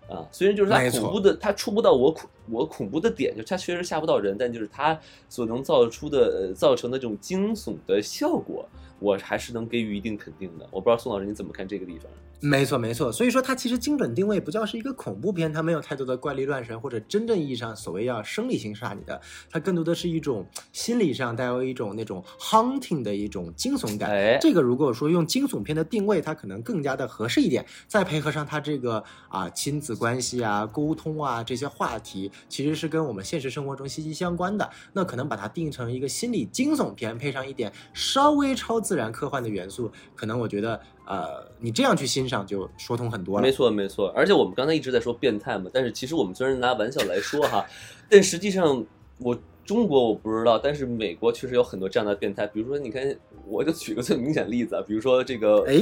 [0.10, 8.68] 啊，虽然就是它恐怖的，它触不到我恐我恐怖的点，就它确实吓不到人，但就是它所能造出的、呃、造成的这种惊悚的效果，
[9.00, 10.68] 我还是能给予一定肯定的。
[10.70, 12.12] 我不知道宋老师你怎么看这个地方？
[12.43, 13.12] 没错，没错。
[13.12, 24.10] 所以说，它其实精准定位不叫是一个恐怖片，它没有太多的怪力乱神或者真正意义上所谓要生理性杀你的，它更多的是一种心理上带有一种那种 haunting 的一种惊悚感。
[24.10, 27.63] 哎这个如果说用惊悚片的定位，它可能更加的合适一点。
[27.88, 34.67] 再配合上它这个啊亲子关系啊、沟通啊这些话题，其实是跟我们现实生活中息息相关的。
[34.93, 43.42] 那可能把它定成一个心理惊悚片，配上一点稍微超自然科幻的元素，可能我觉得呃，你这样去欣赏就说通很多了。
[43.42, 44.10] 没错，没错。
[44.16, 47.66] 而且我们刚才一直在说变态嘛，但是其实我们虽然拿玩笑来说哈，
[48.10, 48.86] 但实际上
[49.18, 52.48] 我中国我不知道，但是美国确实有很多这样的变态。
[52.48, 55.82] 比如说，你看，我就举个最明显例子啊，比如说这个，哎，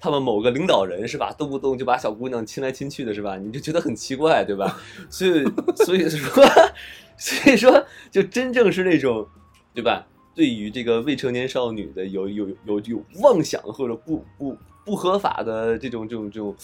[0.00, 3.36] 他们某个领导人是吧，动不动就把小姑娘亲来亲去的是吧？
[3.36, 4.80] 你就觉得很奇怪，对吧？
[5.08, 5.44] 所以，
[5.84, 6.44] 所以说，
[7.16, 9.26] 所以说，就真正是那种，
[9.74, 10.06] 对吧？
[10.34, 16.54] 对于这个未成年少女的有有有有妄想或者不不不合法的这种这种这种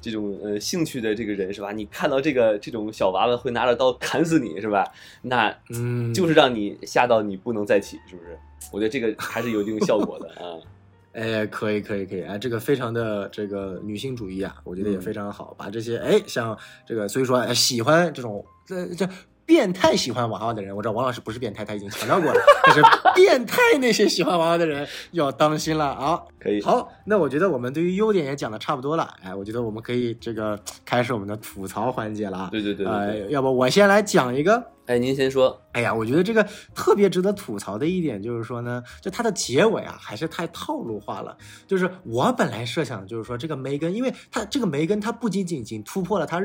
[0.00, 1.72] 这种呃兴趣的这个人是吧？
[1.72, 4.84] 你看到这个这种小娃娃会拿着刀砍死你是吧？
[5.22, 8.36] 那嗯，就是让你吓到你不能再起，是不是？
[8.72, 10.58] 我觉得这个还是有一定效果的啊。
[11.12, 19.08] 哎，可以可以可以，哎，这个非常的这个女性主义啊，我觉得也非常好，把这些哎像这个，所以说哎喜欢这种这这。
[19.50, 22.40] 变态喜欢娃娃的人，我知道王老师不是变态，他已经强调过了。
[22.62, 22.80] 但是
[23.16, 26.22] 变态那些喜欢娃娃的人要当心了啊！
[26.38, 32.48] 可以，好，那我觉得我们对于优点也讲的差不多了，哎，我觉得我们可以这个开始我们的吐槽环节了啊。
[32.52, 35.60] 对对对对呃，要不我先来讲一个，哎，您先说。
[35.72, 41.36] 哎呀，我觉得这个特别值得吐槽的一点就是说呢，就它的结尾啊，还是太套路化了。
[41.66, 46.40] 就是我本来设想就是说这个梅根，因为它这个梅根，它不仅仅已经突破了它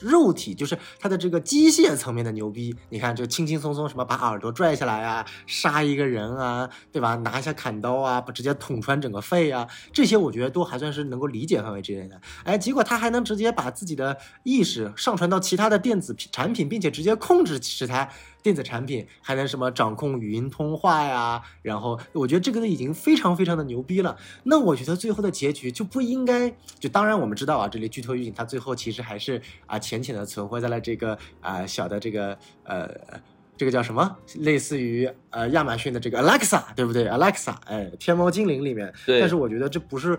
[0.00, 2.74] 肉体，就是他的这个机械层面的牛逼。
[2.88, 7.16] 你看，就轻轻松松什么把耳朵拽下来啊，杀一个人啊，对吧？
[7.16, 12.20] 拿一下砍刀啊，不直接捅穿整个肺啊，这些我觉得都还算是能够理解范围之内的。
[12.44, 18.08] 哎，结果他还能直接把自己的意识上传到其他的电子产品，并且直接控制其他。
[18.42, 21.42] 电子产品还能什么掌控语音通话呀？
[21.62, 24.16] 然后我觉得这个都已经非常非常的牛逼了。
[24.44, 26.48] 那我觉得最后的结局就不应该
[26.78, 32.88] 就当然我们知道啊，这里剧透预警，它最后其实还是啊浅浅的存活在了这个啊小的这个呃
[33.56, 38.92] 这个叫什么，类似于呃亚马逊的这个 Alexa 对不对？Alexa 哎，天猫精灵里面。
[39.04, 39.20] 对。
[39.20, 40.18] 但是我觉得这不是。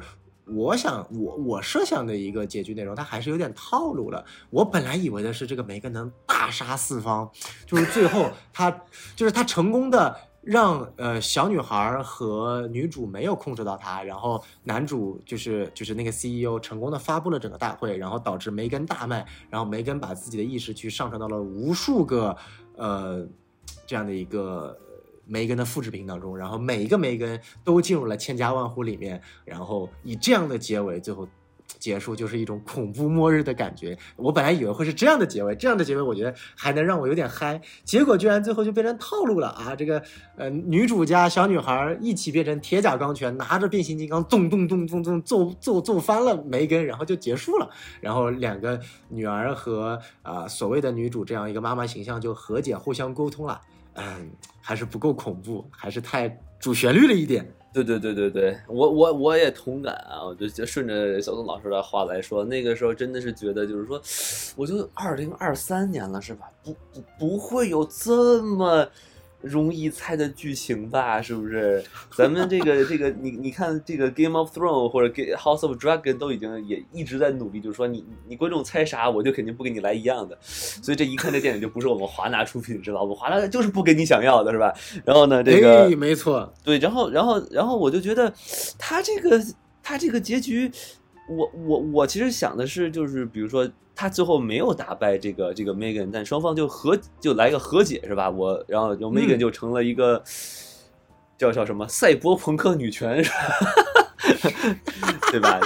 [0.53, 4.23] 我想，我我设想的一个结局内容，它还是有点套路了。
[4.49, 7.29] 我本来以为的是这个梅根能大杀四方，
[7.65, 8.69] 就是最后 他
[9.15, 22.35] 就是他成功的让呃小女孩和女主没有控制到他，然后男主就是就是那个 CEO 成功的发布了整个大会，然后导致梅根大卖，然后梅根把自己的意识去上传到了无数个
[22.75, 23.27] 呃
[23.85, 24.77] 这样的一个。
[25.29, 31.27] 梅根的复制品当中，然后每一个梅根都进入了千家万户里面，然后以这样的结尾最后
[31.77, 33.95] 结束，就是一种恐怖末日的感觉。
[34.15, 39.75] 我本来以为会是这样的结尾，这样的结尾我觉得还能让我有点嗨，结果居然最后就变成套路了啊！
[39.75, 40.01] 这个
[40.35, 47.69] 呃女主家小女孩一起变成铁甲钢拳，拿着变形金刚咚咚咚咚咚揍揍揍翻了梅根，然后就结束了。
[48.01, 53.61] 然后两个女儿和啊所谓的女主这样一个妈妈形象就和解，互相沟通了。
[53.95, 54.29] 嗯，
[54.61, 57.45] 还是不够恐怖，还是太主旋律了一点。
[57.71, 64.01] 对对对对对，我我我也同感啊，我就顺着小宋老师的话来说，那个时候真的是觉得，就是说，
[64.55, 66.49] 我就二零二三年了，是吧？
[66.63, 68.87] 不不不会有这么。
[69.41, 71.83] 容易猜的剧情吧，是不是？
[72.15, 80.37] 咱们这个 这个，你你看这个《Game of Thrones》或者《House of Dragon》都已经也一直在努力，就是说你你观众猜啥，我就肯定不给你来一样的。
[80.41, 83.01] 所以这一看这电影就不是我们华纳出品，知道吧？
[83.03, 84.73] 我们华纳就是不给你想要的，是吧？
[85.05, 88.33] 然后呢，这个没错，对，然后然后然后我就觉得
[88.77, 89.41] 他这个
[89.81, 90.71] 他这个结局。
[91.31, 98.29] 我我我其实想的是，就是比如说他最后没有打败这个这个 Megan，但双方就和就来个和解是吧？
[98.29, 100.23] 我然后就 Megan 就成了一个
[101.37, 103.37] 叫叫什么赛博朋克女权是吧？
[105.31, 105.59] 对吧？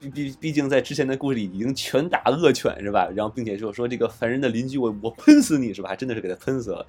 [0.00, 3.10] 毕毕毕竟在之前的故事里已经拳打恶犬是吧？
[3.14, 5.90] 然后并且就说这个烦人的邻居我我喷死你是吧？
[5.90, 6.86] 还真的是给他喷死了。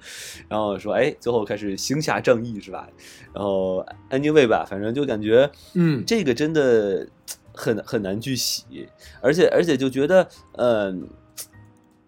[0.48, 2.88] 然后说哎，最后开始行侠仗义是吧？
[3.34, 7.06] 然后 Anyway 吧，反正就感觉嗯，这个真的。
[7.54, 8.88] 很很难去洗，
[9.20, 11.08] 而且而且就觉得，嗯，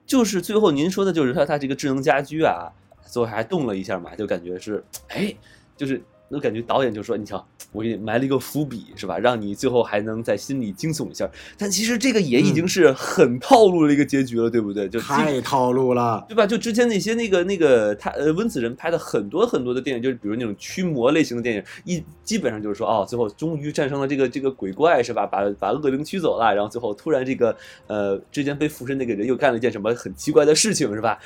[0.07, 2.73] 就是最后您说的就是它它这个智能家居啊，
[3.07, 5.35] 最后还动了一下嘛，就感觉是，哎，
[5.77, 6.03] 就是。
[6.31, 9.19] 我感觉导演就说：“你瞧，我给你埋了一个伏笔，是吧？
[9.19, 11.29] 让你最后还能在心里惊悚一下。
[11.57, 14.89] 但其实这个也已经是很套路的一个结局了，对不对？
[14.89, 16.47] 就太套路了，对吧？
[16.47, 25.27] 就之前那些那个那个他呃温子仁拍的很多很多的电影，就是比如那种驱魔类型的电影，一基本上就是说，哦，最后终于战胜了这个这个鬼怪，是吧？
[25.27, 27.55] 把把恶灵驱走了，然后最后突然这个
[27.87, 31.19] 呃之前被附身那个人又干了一件什么很奇怪的事情，是吧？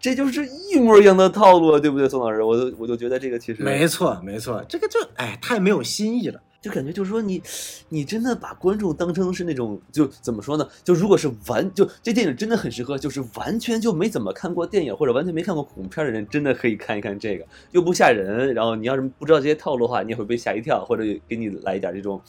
[0.00, 2.42] 这就是一模一样的套路，对不对，宋老师？
[2.42, 4.39] 我都我就觉得这个其实没错，没。
[4.39, 7.42] 错，错这个就哎，太没有新意了，就感觉就是说你，
[7.88, 10.68] 你真的把观众当成是那种，就怎么说呢？
[10.82, 18.52] 就如果是完，就这电影真的很适合，就是完全就没怎么看过电影或者完全没看过恐怖片的人，真的可以看一看这个，又不吓人。
[18.54, 22.20] 然后你要是不知道这些套路的话，你也会被吓一跳，或者给你来一点这种。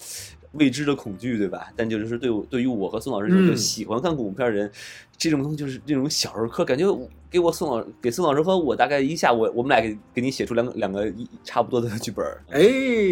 [0.54, 1.72] 未知的恐惧，对吧？
[1.76, 4.70] 但就是对我，对于我和宋老师这种喜欢看恐怖片人，
[5.18, 6.86] 这种东西就是这种小儿科，感觉
[7.30, 11.12] 给我宋老给宋老师和我大概一下，我我们俩给给你写出两个两个
[11.44, 12.26] 差不多的剧本。
[12.50, 12.62] 哎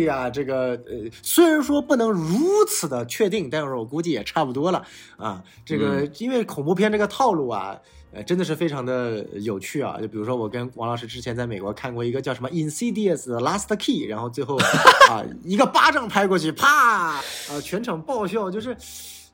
[0.06, 4.86] 呀，这个呃，虽然说不能如此的确定，但是我估计也差不多了
[5.18, 5.44] 啊。
[5.64, 7.80] 这个因为恐怖片这个套路啊。
[8.12, 9.98] 呃，真的是非常的有趣啊！
[10.02, 14.58] 就比如说，我跟王老师之前在美国看过一个叫什么《Insidious Last Key》，然后最后
[15.12, 17.22] 啊，一个巴掌拍过去，啪啊，
[17.64, 18.50] 全场爆笑。
[18.50, 18.76] 就是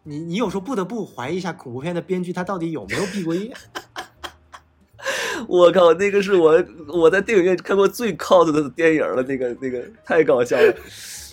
[0.04, 3.54] 你，你有时候不得不怀疑一下恐怖片的编剧他到底有没有毕过业。
[5.48, 10.74] 我靠，那个是我我在电影院看过最 cos 的电影了，那个那个太搞笑了。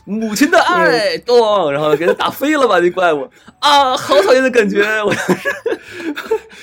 [0.04, 2.80] 母亲的爱，咚，然后给他打飞了吧？
[2.80, 3.28] 那怪物
[3.60, 4.82] 啊，好讨厌的感觉！
[5.04, 5.14] 我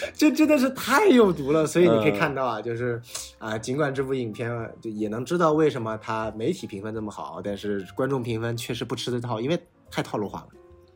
[0.16, 1.66] 这真的是太有毒了。
[1.66, 3.02] 所以你可以看到啊，就是
[3.38, 4.50] 啊，尽管这部影片
[4.82, 9.60] 就也能知道为什么它媒体评分这么好，但是观众评分确实不吃这套，因为
[9.92, 10.48] 太套路化了。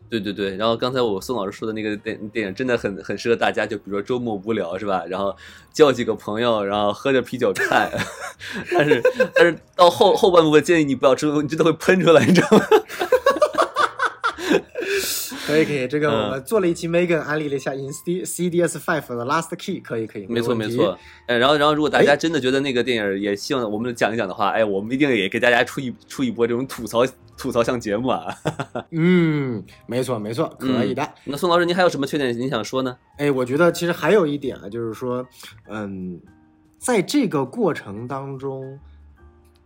[0.09, 5.03] 对对对，然后刚才我宋老师说的那个电电影真的很很适合大家，就比如说周末无聊是吧？
[5.07, 5.35] 然后
[5.71, 7.89] 叫几个朋友，然后喝着啤酒看。
[8.71, 9.01] 但是
[9.33, 12.63] 但是到后后半部分建议你不要吃，你真的会喷出来，你知道吗？
[15.45, 27.06] 可以可以，这个嗯我们做了一期 Megan 安利了一下 In C CDS Five 的 Last Key，可以可以，没错没错，，哎，然后然后如果大家哎真的觉得那个电影也希望我们讲一讲的话，哎，我们一定也给大家出一出一波这种吐槽
[27.37, 28.27] 吐槽向节目啊。
[28.91, 31.08] 嗯，没错没错，可以的。
[31.25, 32.96] 那宋老师，您还有什么缺点您想说呢？
[33.17, 35.25] 哎，我觉得其实还有一点啊，就是说，
[35.69, 36.19] 嗯，
[36.79, 38.79] 在这个过程当中，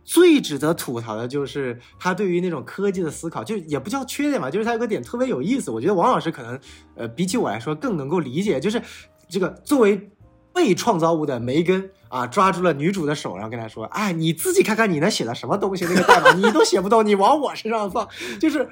[0.08, 5.70] 最值得吐槽的就是他对于那种科技的思考，就也不叫缺点吧，就是他有个点特别有意思。
[5.70, 6.58] 我觉得王老师可能，
[6.94, 8.80] 呃，比起我来说更能够理解，就是
[9.28, 10.10] 这个作为
[10.54, 18.08] 被创造物的梅根啊，抓住了女主的手，然后跟她说：“哎，你自己看看你那写的什么东西，那个代码你都写不动，你往我身上放，
[18.40, 18.66] 就是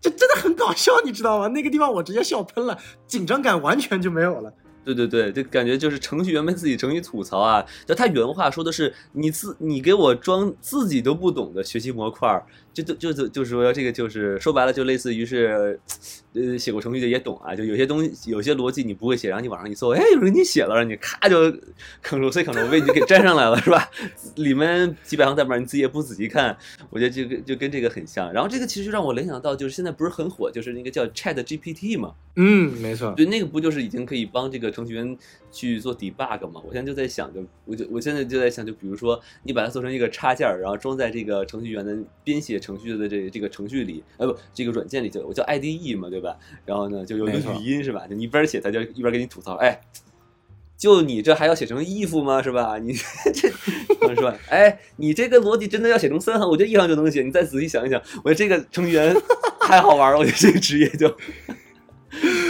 [0.00, 1.46] 这真的很搞笑，你知道吗？
[1.46, 2.76] 那个地方我直接笑喷了，
[3.06, 4.52] 紧张感完全就没有了。”
[4.84, 15.78] 对对对，就感觉就是程序员们自己程序吐槽啊，就他原话说的是你自你给我装自己都不懂的学习模块，就就就就就是说这个就是说白了就类似于是，
[16.34, 21.50] 呃，写过程序的也懂啊，就有些东西有些逻辑你不会写，然后你网上一搜，哎，有人给你写了，你咔就
[22.04, 23.90] Ctrl C Ctrl V 就给粘上来了， 是吧？
[24.36, 26.56] 里面几百行代码你自己也不仔细看，
[26.90, 28.32] 我觉得这个就跟这个很像。
[28.32, 33.12] 然后这个其实让我联想到就是现在不是很火，就是那个叫 Chat GPT 嘛，嗯，没错。
[33.16, 35.16] 对，那个不就是已经可以帮这个程序员
[35.50, 36.60] 去做 debug 嘛？
[36.64, 46.36] 我现在就在想，就我就我现在就在想，就比如说你把它做成一个插件儿，然后装在这个程序员的编写程序的这这个程序里，呃不，这个软件里就我叫 IDE 嘛，对吧？
[46.64, 48.06] 然后呢，就有一个语音是吧？
[48.06, 49.80] 就你一边写，他就一边给你吐槽，哎。
[50.76, 52.40] 就你这还要写成 if 吗？
[52.42, 52.78] 是吧？
[52.78, 52.94] 你
[53.34, 53.50] 这
[54.00, 56.48] 他们说，哎，你这个逻辑真的要写成三行？
[56.48, 57.22] 我觉得一行就能写。
[57.22, 59.14] 你再仔细想一想，我觉得这个程序员
[59.60, 60.18] 太好玩了。
[60.18, 61.14] 我觉得这个职业就，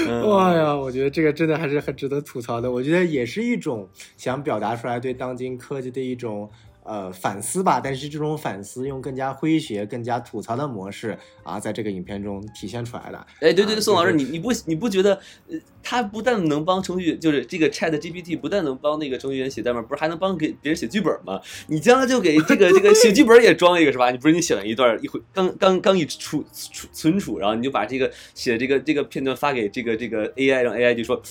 [0.06, 2.70] 嗯哇呀，我觉得这个真的还是很值得吐槽的。
[2.70, 6.48] 我觉得也是一种想表达出来对当今科技的一种
[6.90, 7.80] 呃反思吧。
[7.80, 13.18] 但是这种反思用更加诙谐、更加吐槽的模式啊，在这个影片中体现出来的。
[13.36, 15.14] 哎，对对对，啊宋老师，你你不你不觉得，
[15.48, 21.40] 呃，他不但能帮程序，就是这个 Chat GPT 不但能帮那个程序员写代码，不是还能帮给别人写剧本吗？
[21.68, 24.10] 你将来就给这个这个写剧本也装一个是吧？
[24.10, 31.22] 你不是你写完一段一回刚刚刚一储储存储，然后你就把这个写这个这个片段发给这个这个 AI，让 AI 就说，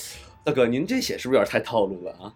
[0.42, 2.32] 大哥，您这写是不是有点太套路了啊？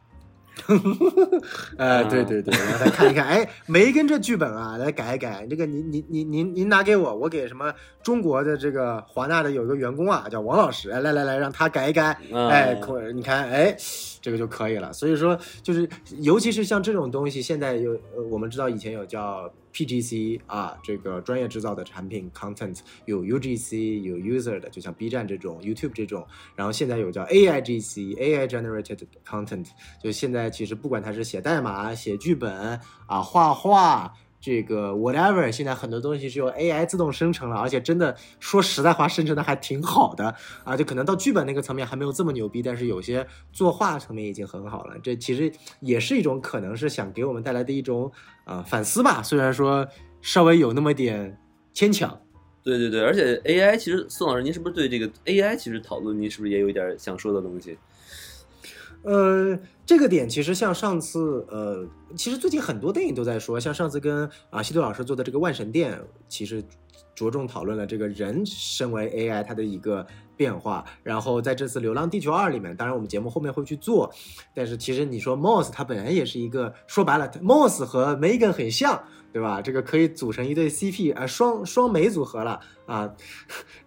[1.77, 5.47] 呃，对对对，然后再看一看，哎，梅根这剧本啊，来改一改。
[5.49, 12.17] 这个您您您您您拿给我，我给什么中国的这个华纳的有一个员工啊，叫王老师，哎，来来来，让他改一改。
[12.33, 13.77] 嗯哎，可你看，哎，
[14.25, 14.91] 这个就可以了。
[14.91, 15.87] 所以说，就是
[16.21, 29.67] 尤其是像这种东西，现在有呃，我们知道以前有叫 PGC 啊，这个专业制造的产品 content，有 UGC，有 user 的，就像 B 站这种、YouTube 这种，然后现在有叫 AIGC AI generated content，
[30.03, 34.15] 就现在其实不管它是写代码、写剧本啊、画画。
[34.45, 40.35] 这个 whatever，现在很多东西是由 AI 自动生成了，而且真的说实在话，生成的还挺好的
[40.65, 40.77] 啊。
[40.77, 44.99] 就可能到剧本那个层面还没有这么牛逼，但是有些作画层面已经很好了。
[45.03, 48.13] 这其实也是一种可能是想给我们带来的一种
[48.45, 49.89] 啊、反思吧，虽然说
[50.21, 51.41] 稍微有那么点
[51.73, 52.21] 牵强。
[52.63, 57.79] 对对对，而且 AI 其实宋老师，您是不是对这个 AI 其实讨论，您是不是也有一点想说的东西？
[59.05, 61.87] 呃，这个点其实像上次，呃，
[62.17, 65.93] 其实最近很多电影都在说，像上次跟啊西多老师做的这个《万神殿》，
[66.29, 66.65] 其实
[67.15, 70.85] 着重讨论了这个人身为 AI 它的一个变化。
[71.03, 74.11] 然后在这次《流浪地球二》里面，当然我们节目后面会去做，
[74.55, 79.03] 但是其实你说 Moss 它本来也是一个，说白了，Moss 和 Megan 很像。
[79.35, 79.61] 对吧？
[79.61, 83.13] 这个可以组成一对 CP 啊，双双美组合了啊，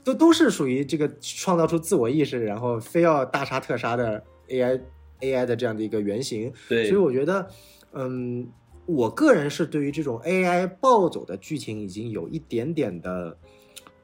[0.04, 4.78] 都都是属于这个创造出自我意识，然后非要大杀特杀的 AI
[5.22, 6.52] AI 的这样的一个原型。
[6.70, 7.48] 对，所以我觉得，
[7.94, 8.48] 嗯，
[8.86, 13.38] 我个人是对于这种 AI 暴走的剧情已经有一点点的，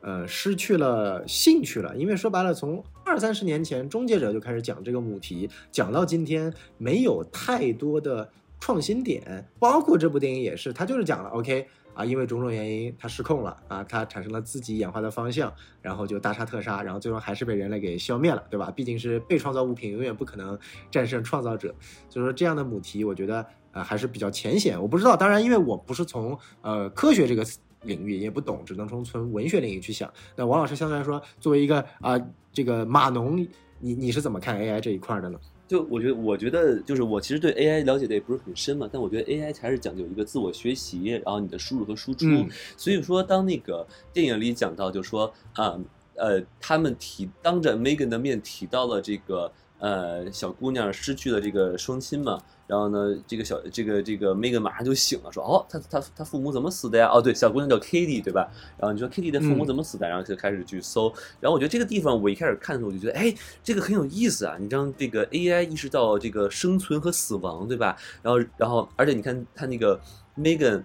[0.01, 1.95] 呃，失去了兴趣了。
[1.95, 9.49] 因为说白了，从二三十年前《终结者》就开始讲这个母题，讲到今天，没有太多的创新点。
[9.59, 11.67] 包括这部电影也是，它就是讲了 OK。
[11.93, 18.71] 啊，因为种种原因，它失控了啊，它产生了自己演化的方向，然后就大杀特杀，然后最终还是被人类给消灭了，对吧？
[18.71, 20.57] 毕竟是被创造物品，永远不可能
[20.89, 21.73] 战胜创造者。
[22.09, 24.81] 所以说这样的母题，我觉得呃还是比较浅显。
[24.81, 27.45] 我不知道，当然因为我不是从呃科学这个
[27.83, 30.11] 领域也不懂，只能从纯文学领域去想。
[30.35, 32.19] 那王老师相对来说，作为一个啊、
[32.51, 33.37] 这个码农，
[33.79, 35.39] 你你是怎么看 AI 这一块的呢？
[35.67, 42.25] 就我觉得，我觉得就是我其实对 AI 了解的也不是很深嘛，但我觉得 AI 还是讲究一个自我学习，然后你的输入和输出。
[42.27, 45.79] 嗯所以说，当那个电影里讲到，就说啊
[46.15, 57.09] 呃他们提当着 Megan 的面提到了这个呃小姑娘失去了这个双亲嘛，然后呢，这个小这个这个 Megan 马上就醒了，说哦，他他他父母怎么死的呀？
[57.11, 58.49] 哦，对，小姑娘叫 Kitty 对吧？
[58.77, 60.07] 然后你说 Kitty 的父母怎么死的？
[60.07, 64.55] 然后就开始去搜，然后我觉得这个地方我一开始看的时候我就觉得，哎，这个很有意思啊！
[64.59, 67.97] 你让这个 AI 意识到这个生存和死亡，对吧？
[68.21, 69.99] 然后然后而且你看他那个
[70.37, 70.83] Megan。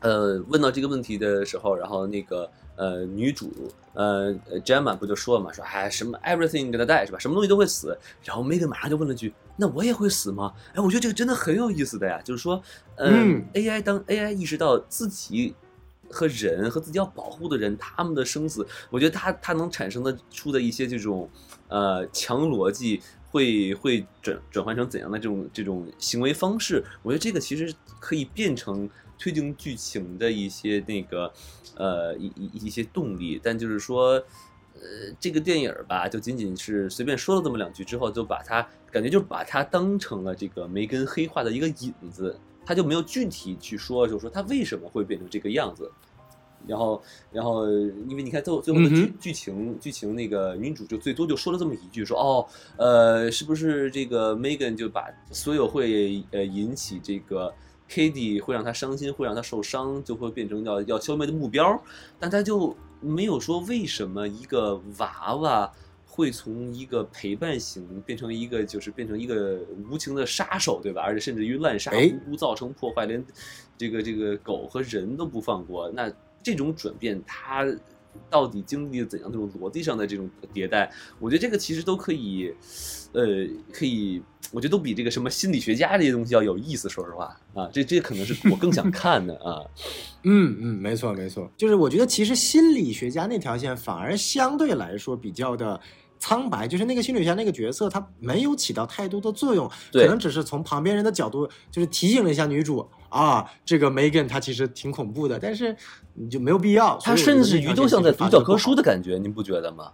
[0.00, 3.50] 呃，问到这个问题的时候，然后那个呃女主
[3.94, 4.32] 呃
[4.64, 7.18] Gemma 不就说了嘛，说哎什么 everything gonna die 是吧？
[7.18, 7.96] 什么东西都会死。
[8.22, 10.52] 然后 Megan 马上就问了句，那我也会死吗？
[10.74, 12.62] 哎，我觉得这个真的很有意思的呀，就是说，
[12.96, 15.54] 嗯，AI 当 AI 意识到自己
[16.10, 21.28] 和人和自己要保护的人他们的生死，我觉得它它能产生的出的一些这种
[21.68, 26.84] 呃强逻辑，会会转转换成怎样的这种这种行为方式？
[27.02, 28.88] 我觉得这个其实可以变成。
[29.18, 31.32] 推进剧情的一些那个，
[31.74, 34.22] 呃，一一一些动力，但就是说，
[34.74, 45.90] 呃，这个电影吧，就仅仅是随便说了这么两句之后，就把它感觉就把它当成了这个梅根黑化的一个引子，他就没有具体去说，就说他为什么会变成这个样子。
[46.66, 47.00] 然后，
[47.30, 47.70] 然后，
[48.08, 52.46] 因为你看最后最后的剧剧情，剧情那个女主就最多就说了这么一句，说哦，
[52.76, 57.54] 呃，是不是这个 Megan 就把所有会呃引起这个。
[57.88, 61.80] Kitty 会让他伤心，会让他受伤，就会变成要要消灭的目标。
[62.18, 65.72] 但他就没有说为什么一个娃娃
[66.04, 69.60] 会从一个陪伴型变成一个就是变成一个
[69.90, 71.02] 无情的杀手，对吧？
[71.02, 73.24] 而且甚至于滥杀无辜，造成破坏，连
[73.76, 75.90] 这个这个狗和人都不放过。
[75.90, 76.10] 那
[76.42, 77.66] 这种转变，他
[78.30, 80.90] 到底经历了怎样这种逻辑上的这种迭代？
[81.18, 82.52] 我觉得这个其实都可以，
[83.12, 83.24] 呃，
[83.72, 84.22] 可以。
[84.52, 86.88] 我觉得都比这个什么心理学家这些东西要有意思。
[86.88, 89.60] 说实话啊，这这可能是我更想看的啊。
[90.22, 95.80] 嗯嗯，没错没错，就是我觉得其实心理学家那条线反而相对来说比较的
[96.20, 105.76] 苍白，就是那个心理学家那个角色他没有起到太多的作用，可能只是从旁边人的角度就是提醒了一下女主啊，这个 Megan 她其实挺恐怖的，但是
[106.14, 106.98] 你就没有必要。
[106.98, 109.90] 他甚至于都像在读教科书的感觉，您不觉得吗？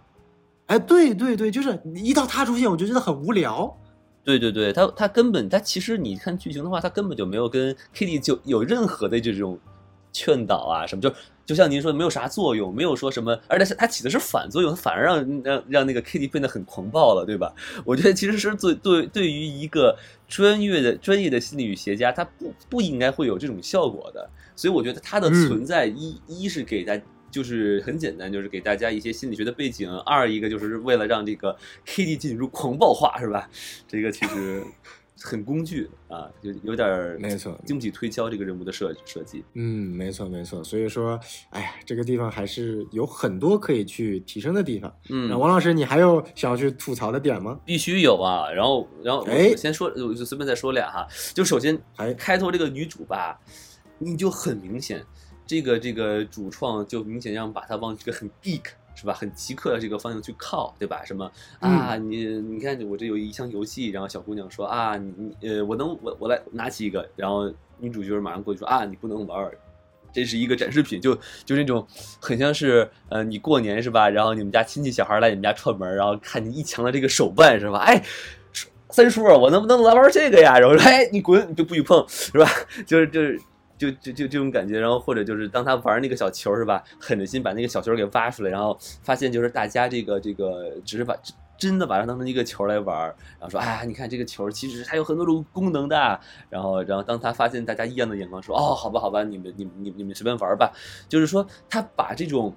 [0.67, 3.75] 哎，对对对，就是一到他出现，我就觉得很无聊。
[4.23, 9.59] 对对对，他他根本他其实你看剧情的话，他根本就没有跟 Kitty 就有任何的这种
[10.13, 11.13] 劝导啊什么，就
[11.45, 17.53] 就像您说的没有啥作用，没有说什么，而且它起的是反作用，反而让让让那个 Kitty 变得很狂暴了，对吧？
[17.83, 19.97] 我觉得其实是对对对于一个
[20.29, 26.97] 专业的专业的心理学家，他不不应该会有这种效果的，所以我觉得他的存在一一是给大。
[27.33, 29.91] 就是很简单，就是给大家一些心理学的背景。
[30.01, 33.49] 二一个就是为了让这个 Kitty 进入狂暴化，是吧？
[33.87, 34.63] 这个其实
[35.23, 39.43] 很工具啊，就有点没错，经不起推敲这个人物的设设计。
[39.53, 40.61] 嗯，没错没错。
[40.61, 41.17] 所以说，
[41.51, 44.93] 哎呀，这个地方还是有很多可以去提升的地方。
[45.09, 47.57] 嗯，那王老师，你还有想要去吐槽的点吗？
[47.65, 48.51] 必须有啊。
[48.51, 51.07] 然后，然后，哎，先说，我就随便再说俩哈。
[51.33, 53.39] 就首先，哎，开头这个女主吧，
[53.97, 55.01] 你就很明显。
[55.45, 58.63] 这个这个主创就明显让把她往这个很 geek
[58.95, 61.03] 是吧，很极客的这个方向去靠，对吧？
[61.03, 61.29] 什么
[61.59, 61.97] 啊？
[61.97, 69.51] 你你看我这有一箱游戏，然后小姑娘说啊，你你呃，我能我我来拿起一个，然后女主角马上过去说啊，你不能玩，
[70.13, 71.85] 这是一个展示品，就就那种
[72.21, 74.09] 很像是呃，你过年是吧？
[74.09, 77.79] 然后你们家亲戚小孩来你们家串门，然后看你一墙的这个手办是吧？
[77.79, 78.03] 哎，
[78.89, 80.59] 三叔，我能不能来玩这个呀？
[80.59, 82.47] 然后说哎，你滚，你就不许碰是吧？
[82.85, 83.41] 就 是就是。
[83.91, 91.15] 就就就这种感觉，然后或者就是当他玩那个小球是吧，狠着心把那个小球给挖出来，然后发现就是大家这个这个只是把
[91.57, 92.97] 真的把它当成一个球来玩，
[93.39, 96.19] 然后说哎，你看这个球其实它有很多种功能的，
[96.49, 100.71] 然后然后当他发现大家异样的眼光，说哦，好吧好吧，你们你们你你们随便玩吧，
[101.09, 102.55] 就是说他把这种。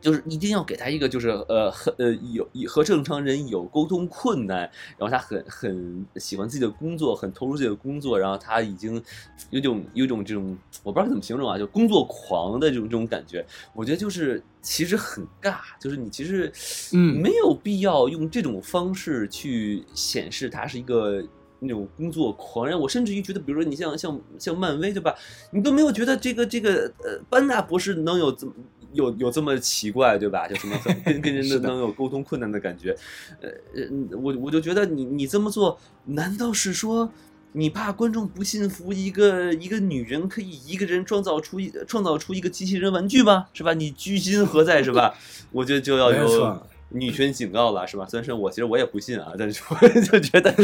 [0.00, 4.60] 就是一定要给他一个，就是呃，很呃有和正常人有沟通困难，
[4.96, 9.02] 然后他很很喜欢自己的工作，很投入自己的工作，然后他已经
[9.50, 13.44] 有种有种这种我不知道怎么形容啊，就工作狂的这种这种感觉。
[13.74, 16.52] 我觉得就是其实很尬，就是你其实
[16.92, 21.20] 嗯没有必要用这种方式去显示他是一个
[21.58, 22.78] 那种工作狂人。
[22.78, 25.12] 我甚至于觉得，比如说你像像像漫威对吧，
[25.50, 28.52] 你都没有觉得这个这个呃班纳博士能有这么。
[28.92, 30.48] 有有这么奇怪对吧？
[30.48, 32.96] 就什么跟跟人 的能有沟通困难的感觉，
[33.40, 37.10] 呃呃，我我就觉得你你这么做，难道是说
[37.52, 43.46] 你怕观众不信服一个一个女人可以一个人创造出一创造出一个机器人玩具吗？
[43.52, 43.74] 是吧？
[43.74, 44.82] 你居心何在？
[44.82, 45.14] 是吧？
[45.52, 46.60] 我觉得就要有
[46.90, 48.06] 女权警告了，是吧？
[48.08, 50.54] 虽然说我其实我也不信啊，但是我 就觉得，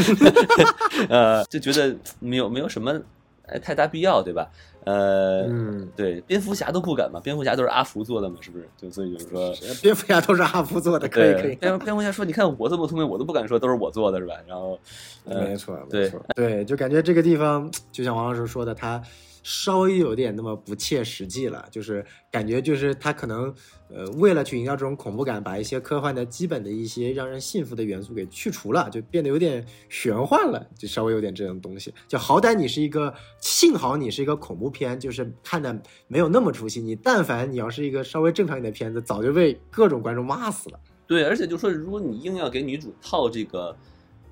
[1.11, 3.01] 呃，就觉得没有没有什么。
[3.47, 4.49] 哎太大必要，对吧？
[4.85, 8.69] 呃，嗯，对，蝙蝠侠都不敢嘛，蝙蝠侠都是阿福做的嘛，是不是？
[8.77, 11.43] 就所以就是说，蝙蝠侠都是阿福做的，可 以可以。
[11.43, 14.79] 对蝙蝙蝠侠说：“你看我这么聪明，我都不敢说都是我做的，是吧？”然后，
[15.25, 19.01] 呃没，错，没对错，对，就感觉这个地方，就像王老师说的，他
[19.45, 23.55] 稍微有点那么不切实际了，就是感觉就是他可能
[23.89, 31.93] 呃为了去营造这种恐怖感，把一些科幻的基本的一些让人信服的元素给去除了，就变得有点玄幻了，就稍微有点这种东西。
[32.09, 35.79] 就好歹你是一个，幸好你是一个恐怖片，就是看的
[36.09, 36.81] 没有那么出戏。
[36.81, 40.81] 你但凡你要是一个稍微正常一点的片子，早就被各种观众骂死了。
[41.07, 43.77] 对，而且就说，如果你硬要给女主套这个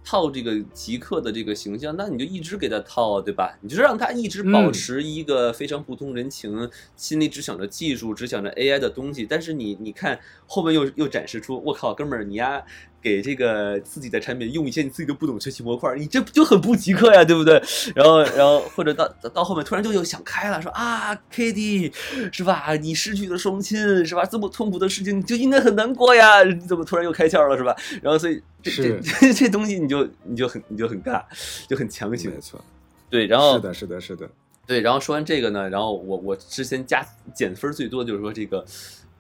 [0.05, 3.57] 套这个极客的这个形象，那你就一直给他套，对吧？
[3.61, 9.25] 你就让他一直保嗯持一个非常不通人情，心里只想着技术，只想着 AI 的东西。
[9.25, 12.63] 但是你你看后面又又展示出，我靠，哥们儿，你呀。
[13.03, 17.61] 给这个自己的产品用一些你自己都不懂学习模块，你这 就很不极客呀，对不对？
[17.95, 21.93] 然后，然后或者到到到后面突然就又想开了，说啊，Kitty
[22.33, 22.75] 是吧？
[22.77, 23.77] 你失去了双亲
[24.07, 24.25] 是吧？
[24.25, 27.75] 这么痛苦的事情你就应该很难过呀，你怎么突然又开窍了是吧？
[28.01, 31.23] 然后所以这这这这东西你就你就很你就很尬，
[31.69, 32.41] 就很强行没。
[32.41, 32.65] 错，
[33.11, 34.31] 对，然后是的，是的，是的。
[34.65, 38.65] 对，然后说完这个呢，然后我我之前加减分最多就是说这个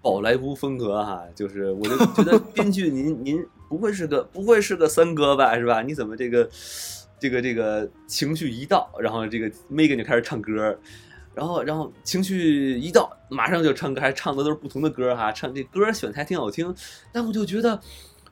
[0.00, 5.80] 宝莱坞风格哈，就是我就觉得编剧您 您不会是个不会是个三哥吧是吧？
[5.80, 6.46] 你怎么这个
[7.18, 10.78] 这个这个情绪一到，然后这个 Megan 就开始唱歌，
[11.34, 16.74] 然后然后情绪一到，马上就唱歌，还唱的都是不同的歌哈，唱这歌选的还挺好听，
[17.10, 17.80] 但我就觉得。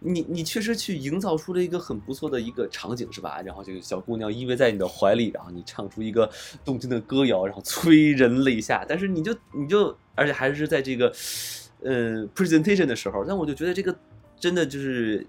[0.03, 3.43] 你你确实去营造出了一个很不错的一个场景是吧？
[3.43, 6.27] 然后这个小姑娘依偎在你的怀里，然后你唱出一个
[6.65, 8.83] 动听的歌谣，然后催人泪下。
[8.89, 11.13] 但是你就你就而且还是在这个
[11.83, 13.95] 呃 presentation 的时候，但我就觉得这个
[14.41, 15.25] 真的就是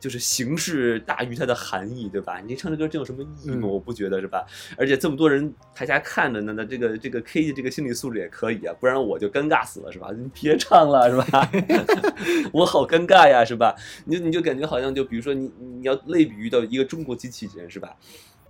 [0.00, 2.40] 就是形式大于它的含义，对吧？
[2.46, 3.60] 你唱这歌真有什么意义吗？
[3.60, 4.44] 嗯我不觉得是吧？
[4.76, 10.10] 而且这么多人台下看着呢，那这个这个 K 的这个心理素质也可以啊，不然我就尴尬死了是吧？
[10.16, 11.50] 你别唱了是吧？
[12.52, 13.74] 我好尴尬呀是吧？
[14.04, 17.94] 你就你就感觉好像就比如说你你要类比于到一个中国机器人是吧？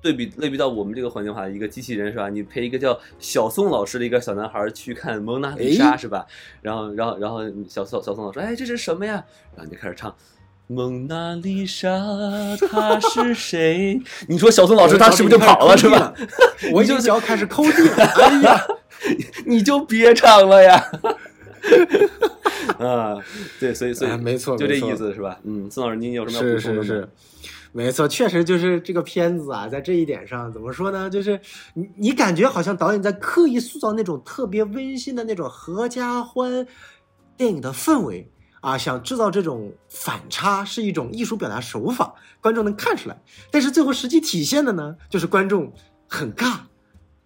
[0.05, 2.29] 对比类比到我们这个环境的话，一个机器人是吧？
[2.29, 6.27] 你陪一个叫小宋老师的一个小男孩去看蒙娜丽莎哎是吧？
[6.61, 9.25] 然后然后然后小小小宋老师，哎，这是什么呀？
[9.57, 10.15] 然后你就开始唱。
[10.67, 11.89] 蒙娜丽莎，
[12.71, 13.99] 她是谁？
[14.29, 16.13] 你说小宋老师他是不是就跑了是吧？？
[16.73, 18.05] 我已经脚开始抠地了。
[18.05, 18.67] 哎呀，
[19.47, 20.91] 你就别唱了呀！
[22.79, 23.17] 啊，
[23.61, 25.39] 对，所以所以哎没错就这意思是吧？
[25.45, 26.87] 嗯，宋老师，您有什么要是补充的吗？
[26.87, 27.09] 是是，
[27.77, 31.11] 没错，确实就是这个片子啊，在这一点上怎么说呢？
[31.11, 31.41] 就是
[31.75, 36.65] 你你感觉好像导演在刻意塑造那种特别温馨的那种合家欢
[37.37, 43.21] 电影的氛围啊，想制造这种反差是一种艺术表达手法，观众能看出来。
[43.51, 45.73] 但是最后实际体现的呢，就是观众
[46.09, 46.59] 很尬，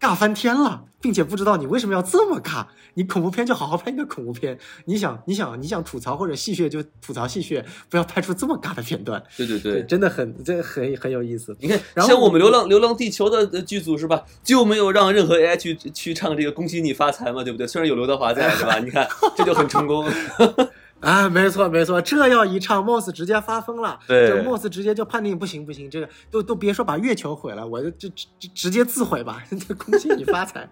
[0.00, 2.66] 尬翻天了，并且不知道你为什么要这么尬。
[2.94, 9.22] 你恐怖片就好好拍一个恐怖片，你想你想你想吐槽或者戏谑就吐槽戏谑，不要拍出这么尬的片段。
[9.36, 9.82] 对对对，对。
[9.84, 11.56] 真的很这很很有意思。
[11.60, 17.66] 你看，然后像我们《流浪流浪地球》的呃剧组是吧，就没有让任何 AI 去去唱这个“恭喜你发财”嘛，对不对？
[17.66, 18.78] 虽然有刘德华在，是吧？
[18.80, 20.04] 你看，这就很成功。
[21.00, 24.00] 啊，没错没错，这要一唱，Moss 直接发疯了。
[24.06, 29.42] 对这 Moss 直接就判定不行不行，这个都都别说把月球毁了，我就就直直直接自毁吧，
[29.78, 30.68] 恭喜你发财。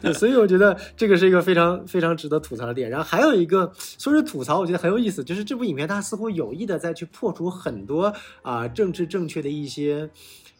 [0.00, 2.88] 对，所以我觉得这个是一个非常非常值得吐槽的点。
[2.88, 10.10] 然后还有一个说是吐槽，我觉得很有意思，就是这部影片它似乎有意的在去破除很多啊、政治正确的一些。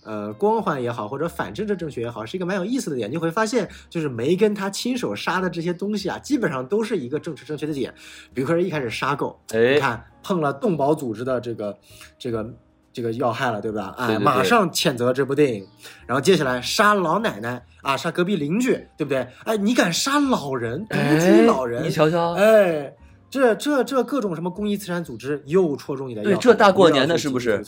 [0.04, 3.10] 呃，光环也好，或者反政治正确也好，是一个蛮有意思的点。
[3.10, 7.92] 你会发现，就是梅根他亲手杀的这些东西啊，基本上都是一个政治正确的点。
[8.32, 11.76] 比如说一开始杀狗，哎你看碰了动保组织的这个
[12.18, 12.54] 这个
[12.92, 13.94] 这个要害了，对吧？
[13.98, 15.66] 哎，对对对马上谴责这部电影。
[16.06, 19.26] 然后接下来杀老奶奶啊，杀隔壁邻居，对不对？
[19.44, 22.94] 哎，你敢杀老人，独居老人，你瞧瞧，哎。
[23.30, 27.64] 这这这各种什么公益慈善组织又戳中你的要害，对这大过年的是不是？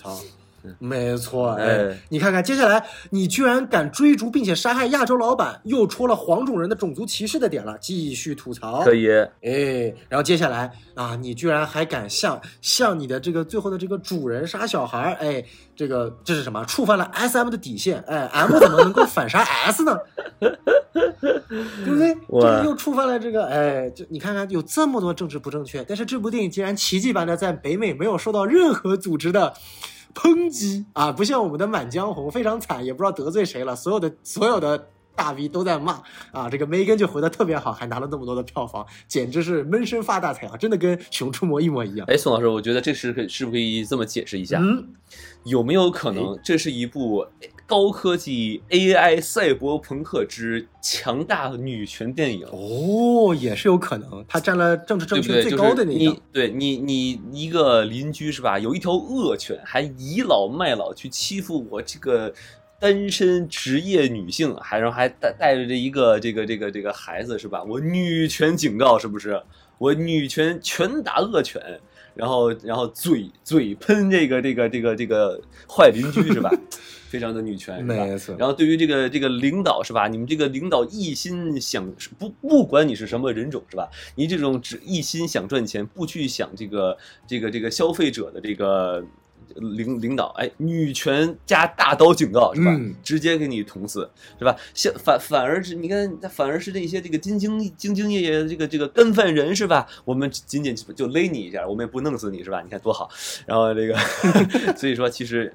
[0.78, 8.82] 没错，哎哎，你看看接下来，你居然敢追逐并且杀害亚洲老板，又戳了黄种人的种族歧视的点了，继续吐槽。
[8.82, 9.08] 可以，
[9.42, 15.44] 哎，然后接下来啊，你居然还敢向向你的这个最后的这个主人杀小孩儿，哎，
[15.74, 16.64] 这个这是什么？
[16.66, 19.98] 触犯了 S M 的底线，哎，M 怎么能够反杀 S 呢？
[20.40, 22.16] 对不对？
[22.64, 29.52] 又触犯了这个，哎，就你看看有这么多政治不正确，但是这部电影竟然奇迹般的在北美没有受到任何组织的。
[30.16, 30.86] 抨击。
[30.94, 40.56] 啊，不像我们的《满江红》非常惨，也不知道得罪谁了，所有的所有的大 V 都在骂啊，这个梅根就回的特别好，还拿了那么多的票房，简直是闷声发大财啊！
[40.56, 42.06] 真的跟《熊出没》一模一样。
[42.08, 44.60] 哎，宋老师，我觉得这是可是不是可以这么解释一下？
[44.60, 44.88] 嗯，
[45.44, 47.26] 有没有可能这是一部
[47.66, 52.46] 高科技 AI 赛博朋克之强大女权电影？
[52.52, 55.22] 哦，也是有可能，它占了政治正？
[55.22, 56.12] 确最高的那就是个。
[56.12, 58.58] 你对你你一个邻居是吧？
[58.58, 62.32] 有一条恶犬，还倚老卖老去欺负我这个
[62.78, 67.62] 单身职业女性，还然后还带带着这一个这个这个这个孩子是吧？
[67.62, 69.40] 我女权警告是不是？
[69.78, 71.60] 我女权拳打恶犬，
[72.14, 76.50] 然后然后嘴嘴喷这个这个这个这个坏邻居是吧？
[77.08, 77.94] 非常的女权是吧？
[77.94, 80.08] 没错，然后对于这个这个领导是吧？
[80.08, 81.86] 你们这个领导一心想
[82.18, 83.88] 不不管你是什么人种是吧？
[84.14, 86.96] 你这种只一心想赚钱，不去想这个
[87.26, 89.04] 这个这个消费者的这个
[89.54, 92.70] 领领导，哎，女权加大刀警告是吧？
[92.74, 94.56] 嗯直接给你捅死是吧？
[94.74, 99.86] 像反反而是你看，反而是那些这个兢兢兢兢业业的这个这个干饭人是吧？
[100.04, 102.60] 我们仅仅就勒你一下，我们也不弄死你是吧？
[102.62, 103.08] 你看多好。
[103.46, 103.96] 然后这个，
[104.76, 105.52] 所以说其实。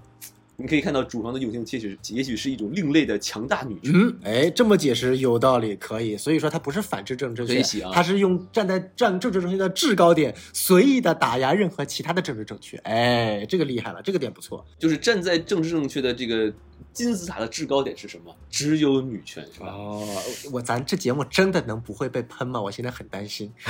[0.61, 3.91] 你可以看到主房的用心，其实也许是一种另类的强大女权。
[3.93, 6.15] 嗯，哎，这么解释有道理，可以。
[6.15, 12.77] 所以说它不是反制政治正确啊，他是用站在站政治正确的制高点，随意的打压任何其他的政治正确。
[12.77, 14.63] 哎，这个厉害了，这个点不错。
[14.77, 16.53] 就是站在政治正确的这个
[16.93, 18.35] 金字塔的制高点是什么？
[18.49, 19.67] 只有女权，是吧？
[19.67, 20.07] 哦，
[20.51, 22.61] 我咱这节目真的能不会被喷吗？
[22.61, 23.51] 我现在很担心。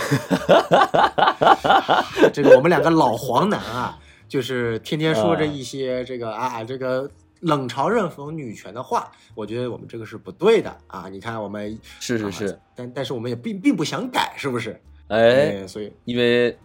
[2.33, 3.97] 这个我们两个老黄男啊，
[4.32, 7.11] 就是天天说着一些这个啊这个
[7.41, 11.09] 冷嘲热讽女权的话，我觉得我们这个是不对的啊。
[11.09, 14.79] 你看我们啊是是是，但但是我们也并并不想改，是不是？
[15.09, 16.57] 哎，所以因为。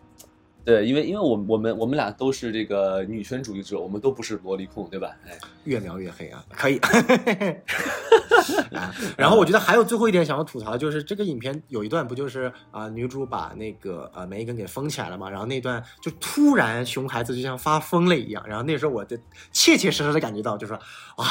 [0.67, 5.17] 对，因为因为我们我们我们俩都是这个女权主义者，我们都不是萝莉控，对吧？
[5.25, 6.79] 哎，越描越黑啊，可以。
[8.75, 19.17] 啊，然后我觉得还有最后一点想要吐槽，就是这个影片有一段不就是啊、女主把那个呃梅根给封起来了嘛，然后那段就突然熊孩子就像发疯了一样，然后那时候我就
[19.53, 20.83] 切切实实的感觉到，就是说
[21.23, 21.25] 啊。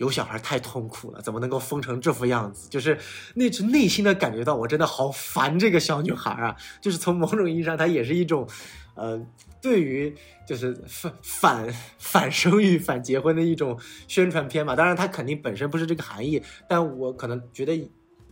[0.00, 2.70] 有小孩太痛苦了，怎么能够疯成这副样子？
[2.70, 2.98] 就是
[3.34, 6.56] 那种内心的感觉到，我真的好烦这个小女孩啊！
[6.80, 8.48] 就是从某种意义上，她也是一种，
[8.94, 9.20] 呃，
[9.60, 10.14] 对于
[10.48, 13.78] 就是反反反生育、反结婚的一种
[14.08, 14.74] 宣传片嘛。
[14.74, 17.90] 当然，它肯定本身不是这个含义，但我可能觉得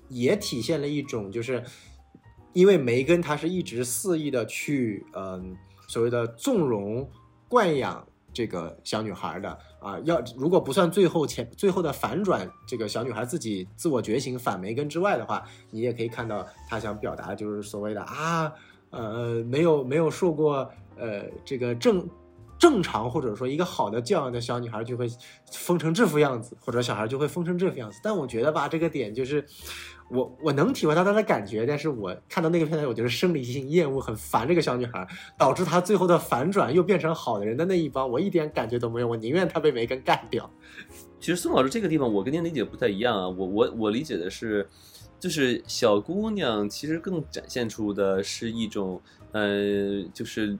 [0.09, 1.63] 也体现了一种，就是
[2.55, 5.55] 因为梅根她是一直肆意的去，嗯、
[5.87, 7.11] 所谓的纵容、
[7.47, 9.59] 惯养这个小女孩的。
[9.81, 18.53] 啊，要如果不算最后前最后的反转，这个小女孩自己自我觉醒反梅根之外的话，你也可以看到她想表达就是所谓的啊，
[18.91, 22.05] 呃，没有没有受过呃这个正
[22.59, 25.09] 正常或者说一个好的教养的小女孩就会
[25.53, 28.01] 疯成这副样子，或者小孩就会疯成这副样子。
[28.03, 29.45] 但我觉得吧，这个点就是
[30.11, 35.07] 我我能体会到她的感觉，但是我看到那个片段，我就是生理性厌恶，很烦这个小女孩，
[35.39, 40.51] 导致她最后的反转又变成好的人的那一方，我一点感觉都没有，我宁愿她被梅根干掉。
[41.21, 43.29] 其实宋老师这个地方，我跟您理解不太一样啊。
[43.29, 44.69] 我我我理解的是，
[45.21, 49.01] 就是小姑娘其实更展现出的是一种，
[49.33, 50.57] 呃，就是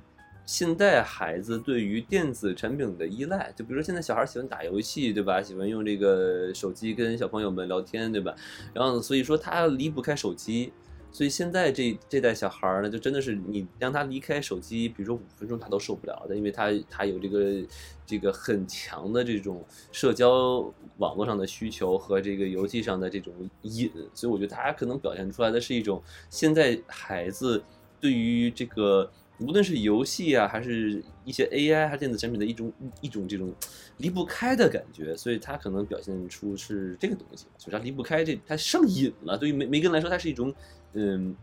[0.49, 3.53] 现代孩子对于电子产品的依赖。
[3.55, 5.43] 就比如说现在小孩喜欢打游戏，对吧？
[5.43, 8.35] 喜欢用这个手机跟小朋友们聊天，对吧？
[8.73, 10.73] 然后所以说他离不开手机。
[11.11, 17.67] 所以现在这这代小孩呢，就真的是你让他离开手机，比如说五分钟他都受不了的，因为他他有这个
[18.07, 27.63] 这个很强的这种社交网络上的需求和这个游戏上的这种瘾，所以我觉得他可能表现出来的是一种现在孩子
[28.01, 29.11] 对于这个
[29.41, 33.55] 无论是游戏啊，还是一些 AI 还是电子产品的一种一种这种
[33.99, 39.39] 离不开的感觉，所以它可能表现出是这个东西，所以它离不开这，它上瘾了。
[39.39, 40.55] 对于梅梅根来说，它是一种
[40.93, 41.35] 嗯。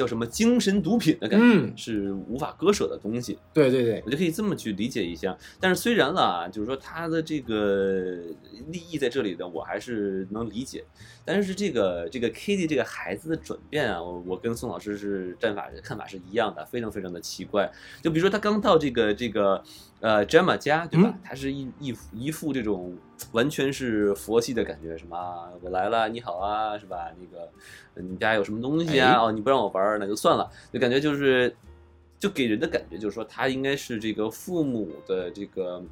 [0.00, 3.36] 叫什么精神毒品的感觉，嗯是无法割舍的东西。
[3.52, 5.36] 对对对，我就可以这么去理解一下。
[5.60, 8.16] 但是虽然了啊，就是说他的这个
[8.68, 10.82] 利益在这里的，我还是能理解。
[11.22, 17.70] 但是这个这个 Kitty 这个孩子的转变啊，我我跟宋老师是战法看法是一样的，非常非常的奇怪。
[18.02, 19.62] 就比如说他刚到这个这个
[20.00, 21.10] 呃 Gemma 家，对吧？
[21.14, 22.96] 嗯他是一一一副这种
[23.32, 27.10] 完全是佛系的感觉，什么啊我来了，你好啊，是吧？
[27.20, 27.44] 那个
[27.94, 29.10] 呃你们家有什么东西啊？
[29.10, 30.50] 哎哦，你不让我玩儿，那就算了。
[30.72, 31.54] 就感觉就是，
[32.18, 35.82] 就给人的感觉就是说，他应该是这个父母的这个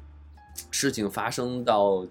[0.71, 2.05] 事情发生到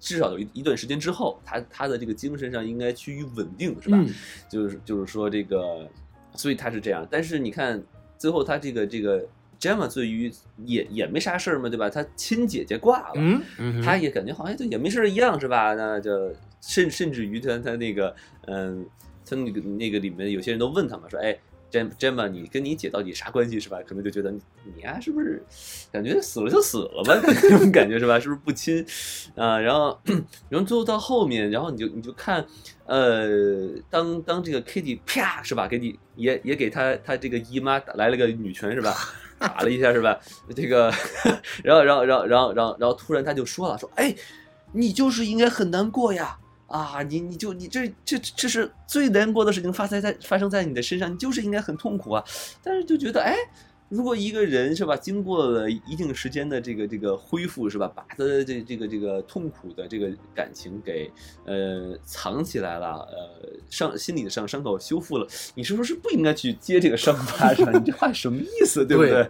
[0.00, 3.98] 至少有一一段时间之后，他他的这个精神上应该趋于稳定，是吧？
[4.00, 4.08] 嗯
[4.48, 5.86] 就是就是说这个，
[6.34, 7.06] 所以他是这样。
[7.10, 7.82] 但是你看
[8.18, 9.24] 最后他这个这个
[9.68, 10.30] Gemma 对于
[10.64, 11.88] 也也没啥事儿嘛，对吧？
[11.88, 13.14] 他亲姐姐挂了，
[13.58, 15.74] 嗯他也感觉好像就也没事儿一样，是吧？
[15.74, 18.14] 那就甚甚至于他他那个
[18.46, 18.84] 嗯，
[19.24, 21.36] 他那个那个里面有些人都问他嘛，说哎。
[21.72, 23.78] Jam Jemma，你跟你姐到底啥关系是吧？
[23.84, 25.42] 可能就觉得你呀、是不是
[25.90, 28.14] 感觉死了就死了吧， 那种感觉是吧？
[28.20, 28.86] 是不是不亲
[29.34, 29.58] 啊？
[29.58, 29.98] 然后，
[30.48, 32.46] 然后最后到后面，然后你就你就看，
[32.86, 38.94] 呃，当当这个 Kitty 啪是吧，给你也也给他他这个姨妈打来了个女拳是吧？
[39.48, 40.18] 打了一下是吧？
[40.54, 40.92] 这个，
[41.62, 44.14] 然后然后然后然后然后然后突然他就说了，说哎，
[44.72, 46.36] 你就是应该很难过呀。
[46.66, 52.24] 啊，你你就你这这这是最难过的事情发生在发生在你的身上，你就是应该很痛苦啊。
[52.64, 53.36] 但是就觉得，哎，
[53.94, 61.08] 如果一个人是吧，经过了一定时间的这个这个恢复是吧，把他的这这个这个痛苦的这个感情给
[61.44, 67.70] 呃藏起来了，呃伤心理的伤伤口修复了，你是不是不应该去接这个伤疤是吧？
[67.72, 69.28] 你这话什么意思，对不对？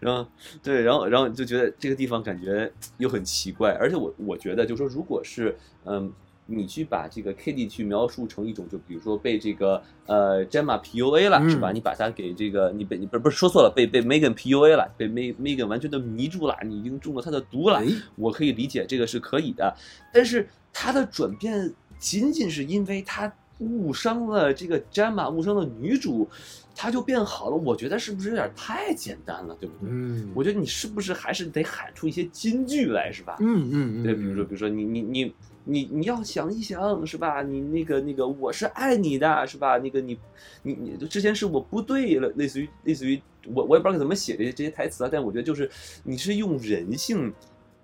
[0.00, 0.30] 然后
[0.62, 6.12] 对，然后然后就觉得这个地方感觉又很奇怪，而且我我觉得就是说，如果是嗯。
[6.50, 11.70] 你去把这个 Kitty 去描述成一种，就比如说被这个呃 Gemma PUA 了，嗯是吧？
[11.72, 17.80] 你把它给这个你被你不是不是说错了，被被 Megan PUA 了，被 Meg Megan 完全的迷住了，你已经中了他的毒了。
[17.80, 17.86] 哎，
[18.16, 19.76] 我可以理解这个是可以的，
[20.12, 26.26] 但是他的转变仅仅是因为他误伤了这个 Gemma，误伤了女主，
[26.74, 27.56] 他就变好了。
[27.56, 29.90] 我觉得是不是有点太简单了，对不对？
[29.92, 33.36] 嗯，我觉得你是不是还是得喊出一些金句来，是吧？
[33.40, 35.34] 嗯嗯嗯，对，比如说，比如说你你你你
[35.70, 37.42] 你你要想一想，是吧？
[37.42, 39.76] 你那个那个，我是爱你的，是吧？
[39.76, 40.18] 那个你
[40.62, 43.20] 你你之前是我不对了，类似于类似于
[43.54, 45.70] 我我也不知道怎么写这些这些台词啊，但我觉得就是
[46.02, 47.30] 你是用人性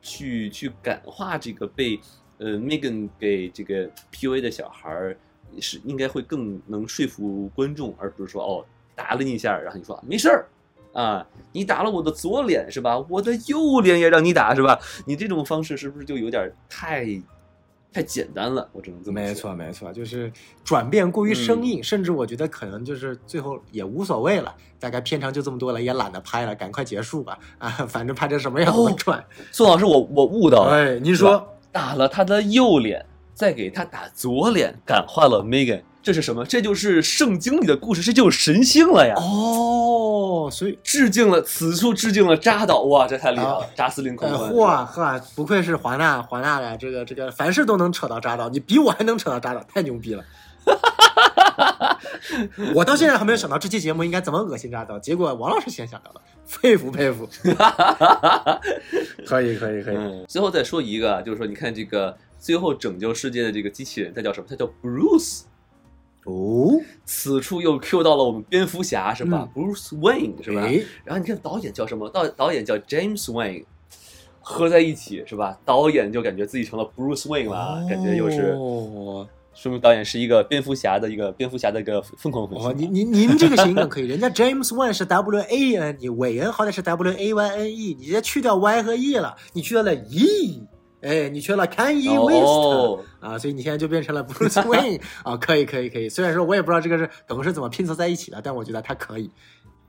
[0.01, 2.01] 去去感化这个被
[2.39, 5.17] 呃 Megan 给这个 PUA 的小孩儿，
[5.61, 8.65] 是应该会更能说服观众，而不是说哦
[8.95, 10.47] 打了你一下，然后你说没事儿。
[10.95, 12.97] 啊，你打了我的左脸是吧？
[13.09, 14.79] 我的右脸也让你打是吧？
[15.05, 17.05] 你这种方式是不是就有点太
[17.95, 18.69] 太简单了？
[18.73, 19.29] 我只能这么说。
[19.29, 20.31] 没错，没错，就是
[20.65, 27.39] 转变过于生硬，甚至我觉得可能就是最后也无所谓了，大概片长就这么多了，也懒得拍了，赶快结束吧。
[27.59, 29.25] 啊， 反正拍成什么样哦我转。
[29.53, 30.73] 宋老师，我我悟到了。
[30.73, 36.45] 哎，您说，打了他的右脸，再给他打左脸，感化了 Megan，这是什么？
[36.45, 39.15] 这就是圣经里的故事，这就是神性了呀！
[39.17, 40.79] 哦，所以。
[40.85, 43.67] 致敬了，此处致敬了扎导，哇，这太厉害了啊！
[43.75, 50.23] 扎斯林孔呃，文，嚯呵，不愧是华纳华纳的这个这个，凡事都能扯到扎导，你比我还能扯到扎导，太牛逼了！
[52.75, 56.21] 我到现在还没有想到这期节目应该怎么恶心扎导，结果王老师先想到了，
[56.61, 57.27] 佩服佩服。
[59.27, 64.47] 可以可以可以，嗯，最后再说一个啊，就是说，你看这个最后拯救世界的这个机器人，它叫什么？
[64.49, 65.43] 它叫 Bruce。
[66.25, 70.63] 哦，此处又 Q 到了我们蝙蝠侠是吧、b r u c e Wayne 是吧？
[70.63, 72.09] 哎然后你看导演叫什么？
[72.09, 73.65] 导导演叫 James Wayne，
[74.41, 75.59] 合在一起是吧？
[75.65, 82.67] 导演就感觉自己成了 Bruce Wayne 了，感觉又是哦说明导演是一个蝙蝠侠的一个蝙蝠侠的一个疯狂粉丝。
[82.67, 89.95] 哦，您您您这个谐音梗可以，人家 James Wan 是 W A N，你韦恩好歹是 W A Y N E，你直接去掉 Y 和 E 了，你去掉了
[89.95, 90.61] E，
[91.05, 99.31] 哎，你缺了 Kanye West、哦，啊，所以你现在就变成了 Bruce Wayne 啊，可以可以可以，虽然说我也不知道这个是梗是怎么拼凑在一起的，但我觉得他可以。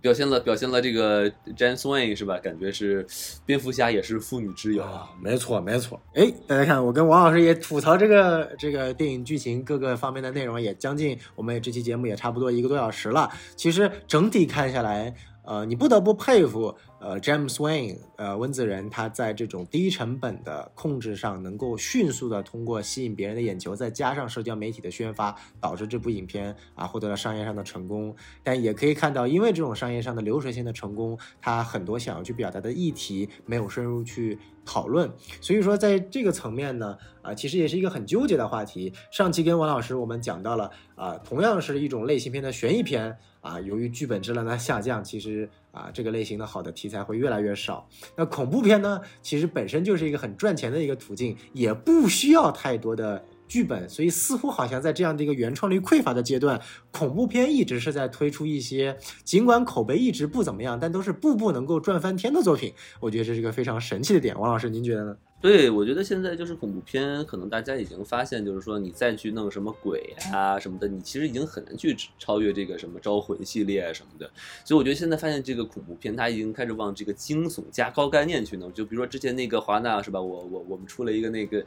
[0.02, 2.38] 表现了表现了这个 James Wayne 是吧？
[2.38, 3.04] 感觉是
[3.44, 4.92] 蝙蝠侠也是妇女之友啊。
[4.92, 6.00] 啊，没错没错。
[6.14, 13.28] 哎，大家看，我跟王老师也吐槽这个这个电影剧情各个方面的内容，也将近我们这期节目也差不多一个多小时了。
[13.56, 15.12] 其实整体看下来，
[15.46, 28.16] 呃，你不得不佩服呃 James Wayne 呃温子仁他在这种低成本的控制上，能够迅速的通过吸引别人的眼球，再加上社交媒体的宣发，导致这部影片啊获得了商业上的成功。
[28.44, 38.92] 但也可以看到，因为这种商业上的流水线的成功，他很多想要去表达的议题没有深入去讨论，所以说在这个层面呢，啊、其实也是一个很纠结的话题。
[39.12, 43.16] 上期跟王老师我们讲到了，啊、同样是一种类型片的悬疑片，
[43.46, 47.88] 啊、由于剧本质量的下降，其实啊、这个类型的好的题材会越来越少。
[48.18, 53.24] 那恐怖片呢，其实本身就是一个很赚钱的一个途径，也不需要太多的。
[53.48, 56.60] 剧本，所以似乎好像在这样的一个原创力匮乏的阶段，
[56.92, 62.74] 恐怖片一直是在推出一些尽管口碑一直不怎么样，但都是步步能够赚翻天的作品。
[63.00, 64.36] 我觉得这是一个非常神奇的点。
[64.40, 65.16] 王老师，您觉得呢？
[65.46, 74.28] 对，我觉得现在就是恐怖片，可能大家已经发现，就是说你再去弄什么鬼啊什么的，你其实已经很难去超越这个什么招魂系列啊什么的。
[74.64, 78.74] 所以我觉得现在发现这个恐怖片，它已经开始往这个惊悚加高概念去弄。
[78.74, 80.20] 就比如说之前那个华纳是吧？
[80.20, 81.64] 我我我们出了一个那个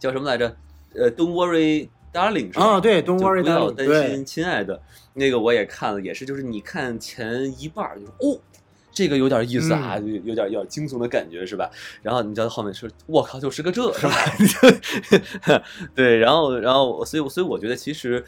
[0.00, 0.56] 叫什么来着？
[0.94, 1.88] 呃，Don't worry。
[2.12, 2.66] Darling 是吧？
[2.66, 4.78] 啊，对，Don't worry, 不要担心，亲爱的。
[5.14, 8.38] 那个我也看了，也是，就是你看前一半儿，就是哦，
[8.92, 11.70] 这个有点意思啊，有有点有点惊悚的感觉是吧？
[12.02, 15.62] 然后你知道后面说，我靠，就是个这 是吧？
[15.94, 18.22] 对，然后然后所以所以我觉得其实，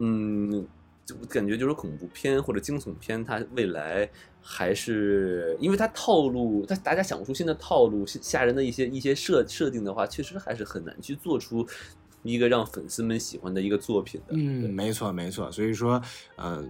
[0.00, 0.66] 嗯，
[1.06, 4.10] 就感觉就是恐怖片或者惊悚片，它未来
[4.42, 11.64] 还是因为它套路，它大家想不出新的套路，吓人的一些一些设设定的话，确实还是很难去做出
[12.24, 14.34] 一个让粉丝们喜欢的一个作品的。
[14.36, 16.02] 嗯，没错没错，所以说，
[16.36, 16.68] 嗯。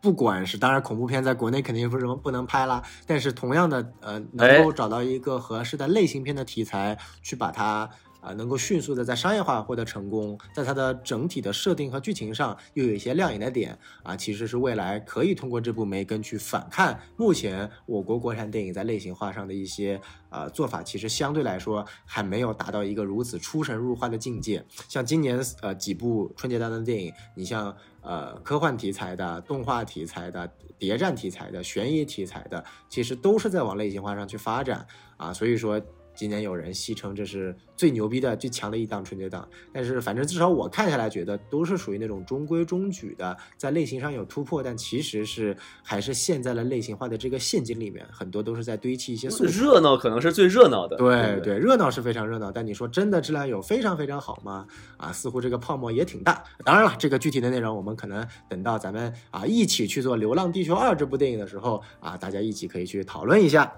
[0.00, 7.90] 不管是当然，恐怖片在国内肯定不是不能拍啦，但是同样的，呃，能够找到一个合适的类型片的题材，去把它
[8.20, 24.64] 啊，能够迅速的在商业化获得成功，在它的整体的设定和剧情上又有一些亮眼的点啊，其实是未来可以通过这部《梅根》去反看目前我国国产电影在类型化上的一些呃做法，其实相对来说还没有达到一个如此出神入化的境界。
[24.88, 27.76] 像今年呃几部春节档的电影，你像。
[28.08, 34.86] 呃，科幻题材的、动画题材的、谍战题材的、悬疑题材的，其实都是在往类型化上去发展
[35.18, 35.30] 啊。
[35.30, 35.78] 所以说，
[36.18, 39.48] 今年有人戏称这是最牛逼的、最强的一档春节档。
[39.72, 48.04] 但是，反正至少我看下来，觉得都是属于那种中规中矩的，在类型上有突破，但其实是还是陷在了类型化的这个陷阱里面。
[48.10, 49.52] 很多都是在堆砌一些素材。
[49.52, 52.50] 热闹可能是最热闹的，对对，热闹是非常热闹。
[52.50, 54.66] 但你说真的质量有非常非常好吗？
[54.96, 56.42] 啊，似乎这个泡沫也挺大。
[56.64, 63.72] 当然了，这个具体的内容我们可能等到咱们啊一起去做《流浪地球二》这部电影的时候啊，大家一起可以去讨论一下。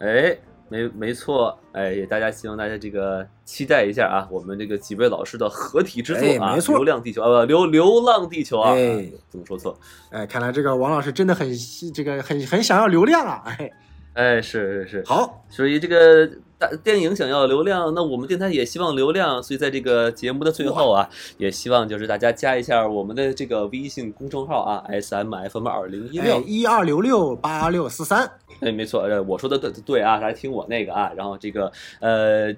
[0.00, 0.38] 哎，
[0.68, 9.78] 没没错，哎，也大家希望大家这个期待一下啊，我们这个几位老师的合体之作啊，没错，《流浪地球》啊，不，《流流浪地球》啊，哎，怎么说错？
[10.10, 11.50] 哎，看来这个王老师真的很
[11.94, 13.72] 这个很很想要流量啊，哎，
[14.14, 16.30] 哎，是是是，好，所以这个。
[16.58, 28.30] 大电影想要流量，那我们电台也希望流量，所以在这个节目的最后啊，也希望就是大家加一下我们的这个微信公众号啊，S M F M 二零一六一二六六八六四三。
[28.60, 32.54] 哎，没错，呃，我说的对对啊，来听我那个啊，然后这个呃，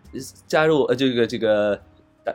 [0.46, 1.80] 加入呃这个这个。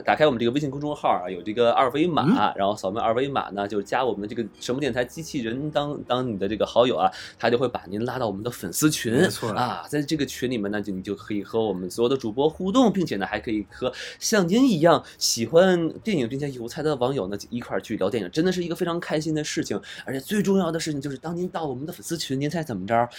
[0.05, 19.79] 打开我们这个微信公众号啊，有这个二维码，然后扫描二维码呢，就是加我们的这个什么电台机器人当当你的这个好友啊，他就会把您拉到我们的粉丝群，没错啊，在这个群里面呢，就你就可以和我们所有的主播互动，并且呢，还可以和像您一样喜欢电影并且有才的网友呢一块儿去聊电影，真的是一个非常开心的事情。
[20.05, 23.09] 而且最重要的事情就是，当您到我们的粉丝群，您猜怎么着？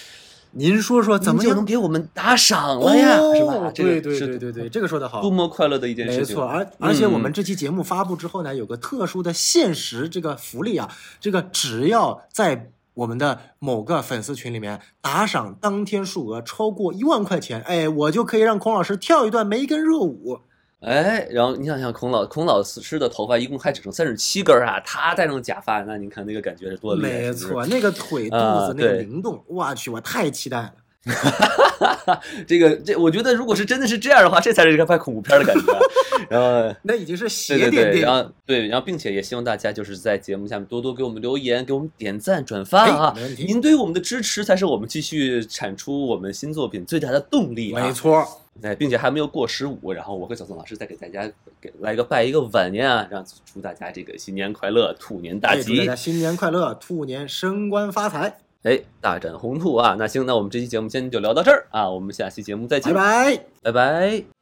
[0.57, 3.17] 您说说怎么就能给我们打赏了呀？
[3.35, 3.71] 是吧？
[3.75, 6.35] 对对对对对，这个说的好，多么快乐的一件事情！
[6.37, 10.91] 没错，而而且我们这期节目发布之后呢，有个特殊的限时这个福利啊，
[11.21, 20.41] 这个只要在我们的某个粉丝群里面打赏，当天数额超过一万块钱，哎，我就可以让孔老师跳一段梅根热舞。
[20.85, 27.09] 哎，然后你想想，孔老孔老师的头发一共还只剩三十七根啊，他戴上假发，那你看那个感觉是多厉害！
[27.09, 30.75] 没错，那个腿肚子那个灵动，我去，我太期待了。
[32.47, 35.79] 这个这，我觉得如果是真的是这样的话，这才是一个拍恐怖片的感觉。
[36.31, 38.01] 然后 那已经是邪点点。
[38.01, 43.15] 然后对，然后并且也希望大家就是在节目下面多多给我们留言，给我们点赞、转发啊！
[43.39, 47.73] 您对我们的支持才是我们继续产出我们新作品最大的动力。
[47.75, 48.27] 没错。
[48.63, 51.31] 哎，并且还没有过十五，然后我和小宋老师再给大家
[51.61, 55.79] 给来个拜一个晚年啊，让祝大家这个新年快乐，兔年大吉！
[55.79, 58.39] 大家新年快乐，兔年升官发财！
[58.63, 59.97] 哎，大展宏图啊！
[59.99, 64.34] 那行，那我们这期节目先就聊到这儿啊，我们下期节目再见，拜拜，拜拜。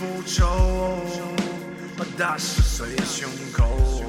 [0.00, 0.46] 复仇，
[1.94, 4.02] 把大石碎胸口。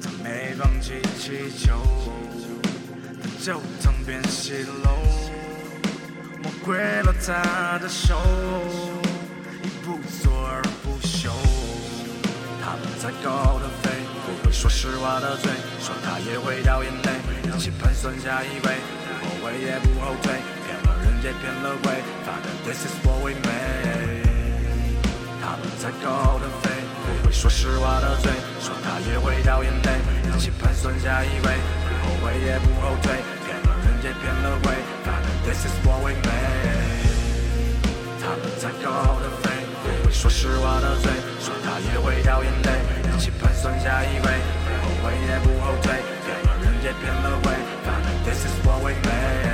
[0.00, 1.72] 他没放弃祈求，
[3.20, 4.90] 但就当变戏楼，
[6.40, 8.14] 魔鬼了他的手，
[9.60, 11.32] 一不做二不休。
[12.62, 13.90] 他们在高的飞，
[14.24, 17.10] 不会说实话的嘴，说他也会掉眼泪，
[17.52, 20.32] 一起盘算下一位，不后悔也不后退。
[20.64, 21.92] 骗了人也骗了鬼，
[22.24, 24.15] 发的 This is what we made。
[25.76, 26.70] 他们在高的飞，
[27.04, 30.00] 不会说实话的嘴，说他也会掉眼泪，
[30.34, 31.52] 一起盘算下一位，
[32.00, 33.12] 不后悔也不后退，
[33.44, 34.72] 骗了人也骗了鬼，
[35.04, 37.76] 发的 This is what we made。
[38.20, 39.50] 他们在高的飞，
[39.82, 42.70] 不会说实话的嘴，说他也会掉眼泪，
[43.14, 45.92] 一起盘算下一位，不后悔也不后退，
[46.24, 47.52] 骗了人也骗了鬼，
[47.84, 49.45] 发的 This is what we made。